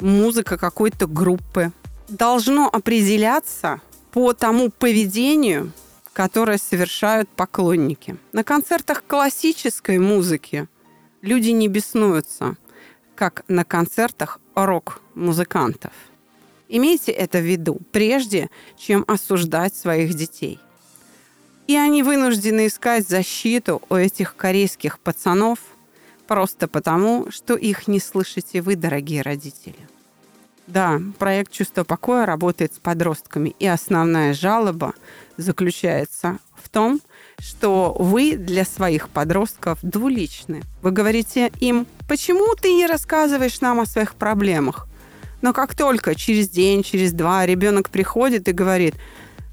музыка 0.00 0.58
какой-то 0.58 1.06
группы. 1.06 1.72
Должно 2.08 2.68
определяться 2.68 3.80
по 4.12 4.32
тому 4.32 4.70
поведению, 4.70 5.72
которые 6.18 6.58
совершают 6.58 7.28
поклонники. 7.28 8.16
На 8.32 8.42
концертах 8.42 9.04
классической 9.06 10.00
музыки 10.00 10.66
люди 11.22 11.50
не 11.50 11.68
беснуются, 11.68 12.56
как 13.14 13.44
на 13.46 13.64
концертах 13.64 14.40
рок-музыкантов. 14.56 15.92
Имейте 16.68 17.12
это 17.12 17.38
в 17.38 17.44
виду, 17.44 17.78
прежде 17.92 18.50
чем 18.76 19.04
осуждать 19.06 19.76
своих 19.76 20.14
детей. 20.14 20.58
И 21.68 21.76
они 21.76 22.02
вынуждены 22.02 22.66
искать 22.66 23.08
защиту 23.08 23.80
у 23.88 23.94
этих 23.94 24.34
корейских 24.34 24.98
пацанов 24.98 25.60
просто 26.26 26.66
потому, 26.66 27.30
что 27.30 27.54
их 27.54 27.86
не 27.86 28.00
слышите 28.00 28.60
вы, 28.60 28.74
дорогие 28.74 29.22
родители. 29.22 29.88
Да, 30.66 31.00
проект 31.18 31.52
«Чувство 31.52 31.84
покоя» 31.84 32.26
работает 32.26 32.74
с 32.74 32.78
подростками, 32.78 33.54
и 33.60 33.66
основная 33.66 34.34
жалоба 34.34 34.94
заключается 35.38 36.38
в 36.62 36.68
том, 36.68 37.00
что 37.38 37.96
вы 37.98 38.36
для 38.36 38.64
своих 38.64 39.08
подростков 39.08 39.78
двуличны. 39.82 40.62
Вы 40.82 40.90
говорите 40.90 41.50
им, 41.60 41.86
почему 42.08 42.54
ты 42.54 42.74
не 42.74 42.86
рассказываешь 42.86 43.60
нам 43.62 43.80
о 43.80 43.86
своих 43.86 44.14
проблемах? 44.14 44.86
Но 45.40 45.52
как 45.52 45.74
только 45.74 46.14
через 46.14 46.48
день, 46.48 46.82
через 46.82 47.12
два 47.12 47.46
ребенок 47.46 47.88
приходит 47.88 48.48
и 48.48 48.52
говорит, 48.52 48.96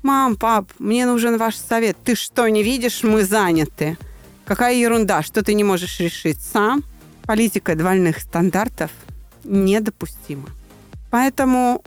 мам, 0.01 0.36
пап, 0.36 0.71
мне 0.79 1.05
нужен 1.05 1.38
ваш 1.38 1.55
совет, 1.55 1.95
ты 2.03 2.15
что, 2.15 2.47
не 2.47 2.63
видишь, 2.63 3.03
мы 3.03 3.23
заняты. 3.23 3.97
Какая 4.45 4.73
ерунда, 4.75 5.21
что 5.21 5.43
ты 5.43 5.53
не 5.53 5.63
можешь 5.63 5.99
решить 5.99 6.41
сам? 6.41 6.83
Политика 7.23 7.75
двойных 7.75 8.19
стандартов 8.19 8.91
недопустима. 9.43 10.49
Поэтому 11.11 11.83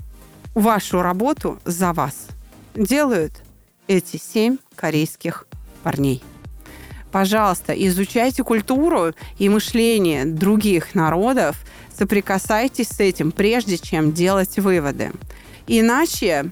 вашу 0.55 1.03
работу 1.03 1.59
за 1.65 1.93
вас 1.93 2.29
делают 2.75 3.33
эти 3.89 4.17
семь 4.17 4.59
корейских 4.77 5.47
парней. 5.83 6.23
Пожалуйста, 7.11 7.73
изучайте 7.73 8.45
культуру 8.45 9.15
и 9.39 9.49
мышление 9.49 10.25
других 10.27 10.95
народов, 10.95 11.57
соприкасайтесь 11.97 12.89
с 12.89 13.01
этим, 13.01 13.33
прежде 13.33 13.79
чем 13.79 14.13
делать 14.13 14.59
выводы. 14.59 15.13
Иначе 15.67 16.51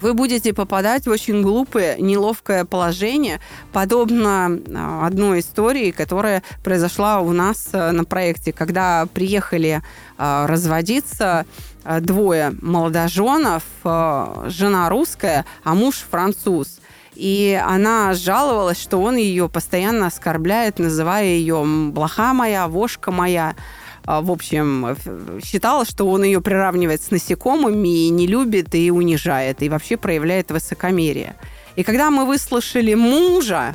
вы 0.00 0.14
будете 0.14 0.52
попадать 0.52 1.06
в 1.06 1.10
очень 1.10 1.42
глупое, 1.42 1.96
неловкое 1.98 2.64
положение, 2.64 3.40
подобно 3.72 4.58
а, 4.74 5.06
одной 5.06 5.40
истории, 5.40 5.90
которая 5.90 6.42
произошла 6.64 7.20
у 7.20 7.32
нас 7.32 7.68
э, 7.72 7.90
на 7.90 8.04
проекте, 8.04 8.52
когда 8.52 9.06
приехали 9.12 9.82
а, 10.18 10.46
разводиться 10.46 11.46
а, 11.84 12.00
двое 12.00 12.54
молодоженов, 12.60 13.62
жена 13.84 14.88
русская, 14.88 15.44
а 15.64 15.74
муж 15.74 16.04
француз. 16.10 16.80
И 17.14 17.60
она 17.62 18.14
жаловалась, 18.14 18.80
что 18.80 19.02
он 19.02 19.16
ее 19.16 19.48
постоянно 19.48 20.06
оскорбляет, 20.06 20.78
называя 20.78 21.26
ее 21.26 21.62
«блоха 21.92 22.32
моя», 22.32 22.66
«вошка 22.66 23.10
моя». 23.10 23.56
А, 24.06 24.20
в 24.20 24.30
общем, 24.30 24.96
считала, 25.44 25.84
что 25.84 26.08
он 26.08 26.22
ее 26.24 26.40
приравнивает 26.40 27.02
с 27.02 27.10
насекомыми 27.10 28.06
и 28.06 28.08
не 28.08 28.26
любит, 28.26 28.74
и 28.74 28.90
унижает, 28.90 29.62
и 29.62 29.68
вообще 29.68 29.96
проявляет 29.96 30.50
высокомерие. 30.50 31.36
И 31.76 31.82
когда 31.82 32.10
мы 32.10 32.26
выслушали 32.26 32.94
мужа, 32.94 33.74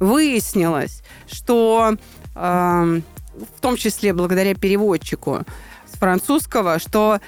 выяснилось, 0.00 1.02
что 1.30 1.96
э, 2.34 3.00
в 3.56 3.60
том 3.60 3.76
числе 3.76 4.12
благодаря 4.12 4.54
переводчику 4.54 5.44
с 5.92 5.98
французского, 5.98 6.78
что 6.78 7.20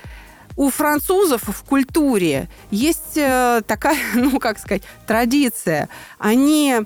у 0.57 0.71
французов 0.71 1.43
в 1.43 1.63
культуре 1.65 2.49
есть 2.71 3.17
э, 3.17 3.63
такая, 3.67 3.99
ну, 4.15 4.39
как 4.41 4.59
сказать, 4.59 4.83
традиция. 5.07 5.89
Они 6.19 6.81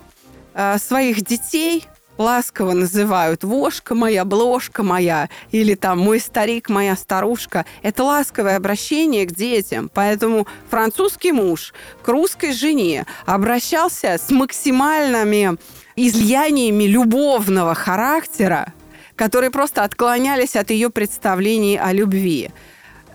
э, 0.54 0.78
своих 0.78 1.24
детей 1.24 1.86
ласково 2.20 2.72
называют 2.72 3.42
«вошка 3.42 3.94
моя», 3.94 4.24
«бложка 4.24 4.82
моя» 4.82 5.28
или 5.50 5.74
там 5.74 5.98
«мой 5.98 6.20
старик», 6.20 6.68
«моя 6.68 6.94
старушка». 6.94 7.64
Это 7.82 8.04
ласковое 8.04 8.56
обращение 8.56 9.26
к 9.26 9.32
детям. 9.32 9.90
Поэтому 9.92 10.46
французский 10.68 11.32
муж 11.32 11.72
к 12.02 12.08
русской 12.08 12.52
жене 12.52 13.06
обращался 13.24 14.18
с 14.18 14.30
максимальными 14.30 15.56
излияниями 15.96 16.84
любовного 16.84 17.74
характера, 17.74 18.74
которые 19.16 19.50
просто 19.50 19.82
отклонялись 19.82 20.56
от 20.56 20.70
ее 20.70 20.90
представлений 20.90 21.78
о 21.78 21.92
любви. 21.92 22.50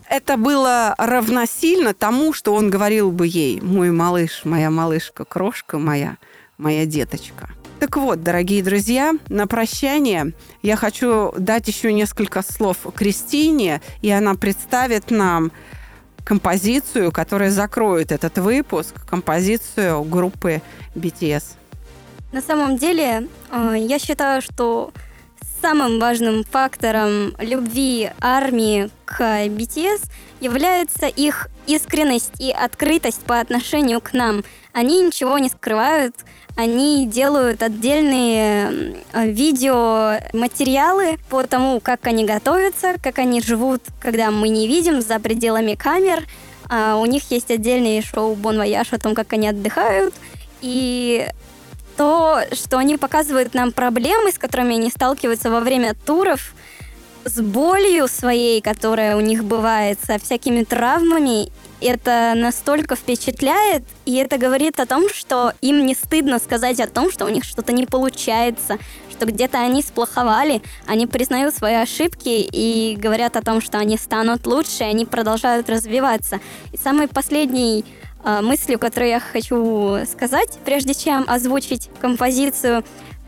Это 0.09 0.37
было 0.37 0.95
равносильно 0.97 1.93
тому, 1.93 2.33
что 2.33 2.53
он 2.53 2.69
говорил 2.69 3.11
бы 3.11 3.27
ей 3.27 3.61
«мой 3.61 3.91
малыш, 3.91 4.41
моя 4.45 4.71
малышка, 4.71 5.25
крошка 5.25 5.77
моя, 5.77 6.17
моя 6.57 6.85
деточка». 6.85 7.49
Так 7.85 7.97
вот, 7.97 8.23
дорогие 8.23 8.63
друзья, 8.63 9.13
на 9.29 9.45
прощание 9.45 10.33
я 10.63 10.75
хочу 10.75 11.31
дать 11.37 11.67
еще 11.67 11.93
несколько 11.93 12.41
слов 12.41 12.77
Кристине, 12.95 13.79
и 14.01 14.09
она 14.09 14.33
представит 14.33 15.11
нам 15.11 15.51
композицию, 16.23 17.11
которая 17.11 17.51
закроет 17.51 18.11
этот 18.11 18.39
выпуск, 18.39 19.07
композицию 19.07 20.03
группы 20.03 20.63
BTS. 20.95 21.43
На 22.31 22.41
самом 22.41 22.77
деле, 22.77 23.27
э, 23.51 23.75
я 23.77 23.99
считаю, 23.99 24.41
что 24.41 24.91
самым 25.61 25.99
важным 25.99 26.43
фактором 26.43 27.35
любви 27.37 28.09
армии 28.19 28.89
к 29.05 29.45
BTS 29.45 30.09
является 30.41 31.05
их 31.05 31.49
искренность 31.67 32.33
и 32.39 32.49
открытость 32.51 33.21
по 33.21 33.39
отношению 33.39 34.01
к 34.01 34.13
нам. 34.13 34.43
Они 34.73 35.03
ничего 35.03 35.37
не 35.37 35.49
скрывают, 35.49 36.15
они 36.55 37.05
делают 37.05 37.61
отдельные 37.61 38.95
э, 39.11 39.27
видеоматериалы 39.27 41.17
по 41.29 41.43
тому, 41.43 41.81
как 41.81 42.07
они 42.07 42.23
готовятся, 42.23 42.95
как 43.03 43.19
они 43.19 43.41
живут, 43.41 43.81
когда 43.99 44.31
мы 44.31 44.47
не 44.47 44.67
видим 44.67 45.01
за 45.01 45.19
пределами 45.19 45.75
камер. 45.75 46.25
А 46.69 46.95
у 46.95 47.05
них 47.05 47.29
есть 47.29 47.51
отдельные 47.51 48.01
шоу 48.01 48.35
Bon 48.35 48.57
Voyage 48.57 48.93
о 48.93 48.99
том, 48.99 49.15
как 49.15 49.33
они 49.33 49.49
отдыхают. 49.49 50.13
И 50.61 51.27
то, 51.97 52.39
что 52.53 52.77
они 52.77 52.97
показывают 52.97 53.53
нам 53.53 53.71
проблемы, 53.71 54.31
с 54.31 54.37
которыми 54.37 54.75
они 54.75 54.89
сталкиваются 54.89 55.49
во 55.49 55.59
время 55.59 55.93
туров, 56.05 56.53
с 57.25 57.41
болью 57.41 58.07
своей, 58.07 58.61
которая 58.61 59.17
у 59.17 59.19
них 59.19 59.43
бывает, 59.43 59.99
со 60.05 60.19
всякими 60.19 60.63
травмами, 60.63 61.51
это 61.85 62.33
настолько 62.35 62.95
впечатляет, 62.95 63.83
и 64.05 64.15
это 64.15 64.37
говорит 64.37 64.79
о 64.79 64.85
том, 64.85 65.09
что 65.09 65.53
им 65.61 65.85
не 65.85 65.93
стыдно 65.93 66.39
сказать 66.39 66.79
о 66.79 66.87
том, 66.87 67.11
что 67.11 67.25
у 67.25 67.29
них 67.29 67.43
что-то 67.43 67.71
не 67.71 67.85
получается, 67.85 68.77
что 69.11 69.25
где-то 69.25 69.59
они 69.59 69.81
сплоховали, 69.81 70.61
они 70.87 71.07
признают 71.07 71.55
свои 71.55 71.75
ошибки 71.75 72.47
и 72.51 72.95
говорят 72.97 73.37
о 73.37 73.41
том, 73.41 73.61
что 73.61 73.77
они 73.77 73.97
станут 73.97 74.45
лучше, 74.47 74.83
они 74.83 75.05
продолжают 75.05 75.69
развиваться. 75.69 76.39
И 76.73 76.77
самый 76.77 77.07
последний 77.07 77.85
э, 78.23 78.41
мыслью, 78.41 78.79
которую 78.79 79.09
я 79.09 79.19
хочу 79.19 79.99
сказать, 80.11 80.57
прежде 80.65 80.93
чем 80.93 81.23
озвучить 81.27 81.89
композицию 82.01 82.83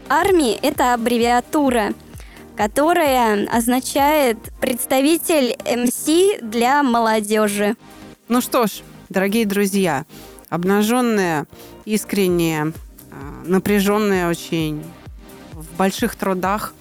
армии, 0.09 0.57
это 0.61 0.93
аббревиатура– 0.93 1.93
которая 2.57 3.47
означает 3.49 4.37
представитель 4.59 5.55
МС 5.63 6.07
для 6.41 6.81
молодежи. 6.81 7.75
Ну 8.29 8.41
что 8.41 8.67
ж, 8.67 8.81
дорогие 9.07 9.45
друзья, 9.45 10.05
обнаженная, 10.49 11.47
искренняя, 11.85 12.73
а, 13.09 13.43
напряженная 13.45 14.29
очень, 14.29 14.83
в 15.53 15.77
больших 15.77 16.15
трудах 16.15 16.73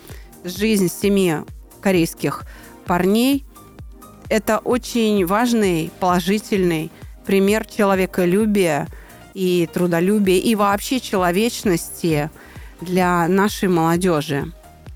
жизнь 0.42 0.88
семи 0.88 1.36
корейских 1.80 2.44
парней– 2.84 3.44
это 4.28 4.58
очень 4.58 5.24
важный, 5.24 5.92
положительный 6.00 6.90
пример 7.26 7.64
человеколюбия 7.64 8.88
и 9.32 9.68
трудолюбия, 9.72 10.38
и 10.38 10.56
вообще 10.56 10.98
человечности 10.98 12.28
для 12.80 13.28
нашей 13.28 13.68
молодежи. 13.68 14.52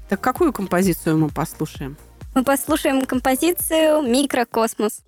Так 0.09 0.20
какую 0.20 0.53
композицию 0.53 1.16
мы 1.18 1.28
послушаем? 1.28 1.96
Мы 2.34 2.42
послушаем 2.42 3.07
композицию 3.07 4.03
«Микрокосмос». 4.03 5.03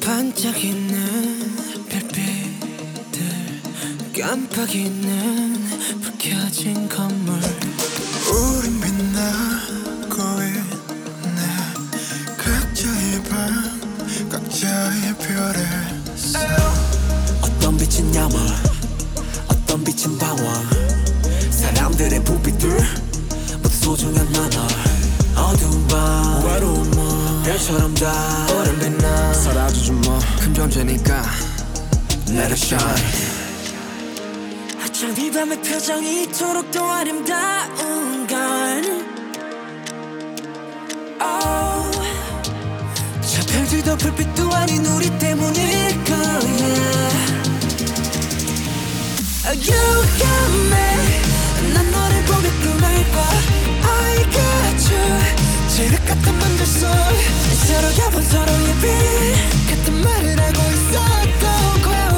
반짝이는 0.00 1.56
별빛들 1.88 3.20
깜빡이는 4.18 5.54
불 6.00 6.18
켜진 6.18 6.88
건물. 6.88 7.38
우린 8.32 8.80
빛나고 8.80 10.16
있네. 10.42 11.40
각자의 12.36 13.22
밤 13.28 13.80
각자의 14.28 15.16
별에 15.18 15.58
어떤 17.42 17.76
빛은 17.76 18.14
야망 18.14 18.34
어떤 19.48 19.84
빛은 19.84 20.18
방황 20.18 20.68
사람들의 21.50 22.24
부비들 22.24 22.70
모두 23.62 23.68
소중한 23.68 24.32
나널 24.32 24.66
어두운 25.36 25.86
밤 25.88 26.44
외로운 26.44 26.90
밤 26.92 27.09
별처럼 27.44 27.94
다 27.94 28.46
오랜 28.54 28.78
빛나 28.78 29.32
사라져줘 29.32 29.92
뭐큰 29.92 30.54
존재니까 30.54 31.22
Let 32.28 32.52
it 32.52 32.54
shine. 32.54 33.04
어쩜 34.84 35.18
이 35.18 35.30
밤의 35.32 35.60
표정이 35.62 36.22
이토록 36.24 36.70
더 36.70 36.88
아름다운 36.88 38.26
건 38.26 38.84
oh. 41.20 42.00
저 43.22 43.42
별들도 43.52 43.96
불빛도 43.96 44.52
아닌 44.54 44.86
우리 44.86 45.18
때문일 45.18 46.04
거야. 46.04 46.20
You 49.50 50.04
got 50.18 50.50
me 50.70 51.74
난 51.74 51.90
너를 51.90 52.24
보며 52.26 52.48
꿈을 52.62 52.82
봐. 53.10 53.16
I 53.82 54.22
got 54.30 54.94
you 54.94 55.04
지륵 55.80 56.04
같은 56.04 56.38
만들 56.38 56.66
속 56.66 56.86
서로 57.66 57.88
가본 57.96 58.22
서로의 58.22 58.74
빛. 58.82 59.70
같은 59.70 59.94
말을 60.02 60.38
하고 60.38 60.60
있었던 60.72 61.82
거야 61.82 62.08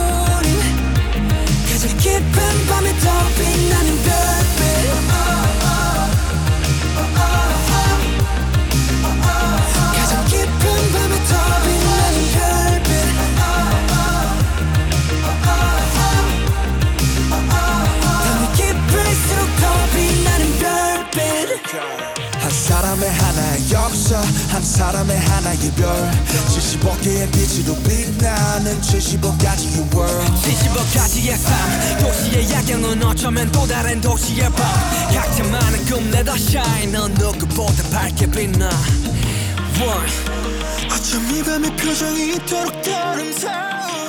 우린 0.40 0.50
가장 1.70 1.96
깊은 1.96 2.66
밤에 2.66 2.90
더 2.98 3.06
빛나는 3.38 4.02
별빛 4.02 5.11
사람의 23.02 23.10
하나의 23.10 23.72
역사. 23.72 24.20
한 24.48 24.62
사람의 24.62 25.18
하나의 25.18 25.72
별. 25.76 25.88
75개의 26.48 27.32
빛으로 27.32 27.74
빛나는 27.82 28.80
75가지의 28.80 29.94
world. 29.94 30.32
75가지의 30.42 31.36
삶. 31.36 31.98
도시의 31.98 32.50
야경은 32.52 33.02
어쩌면 33.02 33.50
또 33.50 33.66
다른 33.66 34.00
도시의 34.00 34.50
밤. 34.52 34.66
각자만의 35.12 35.84
꿈 35.86 36.12
let 36.14 36.30
us 36.30 36.48
shine. 36.48 36.92
넌 36.92 37.12
누구보다 37.14 37.82
밝게 37.90 38.30
빛나. 38.30 38.68
One. 39.80 40.92
어쩜 40.92 41.30
이 41.34 41.42
밤의 41.42 41.76
표정이 41.76 42.34
이토록 42.36 42.82
더 42.82 42.94
아름다워 42.94 44.01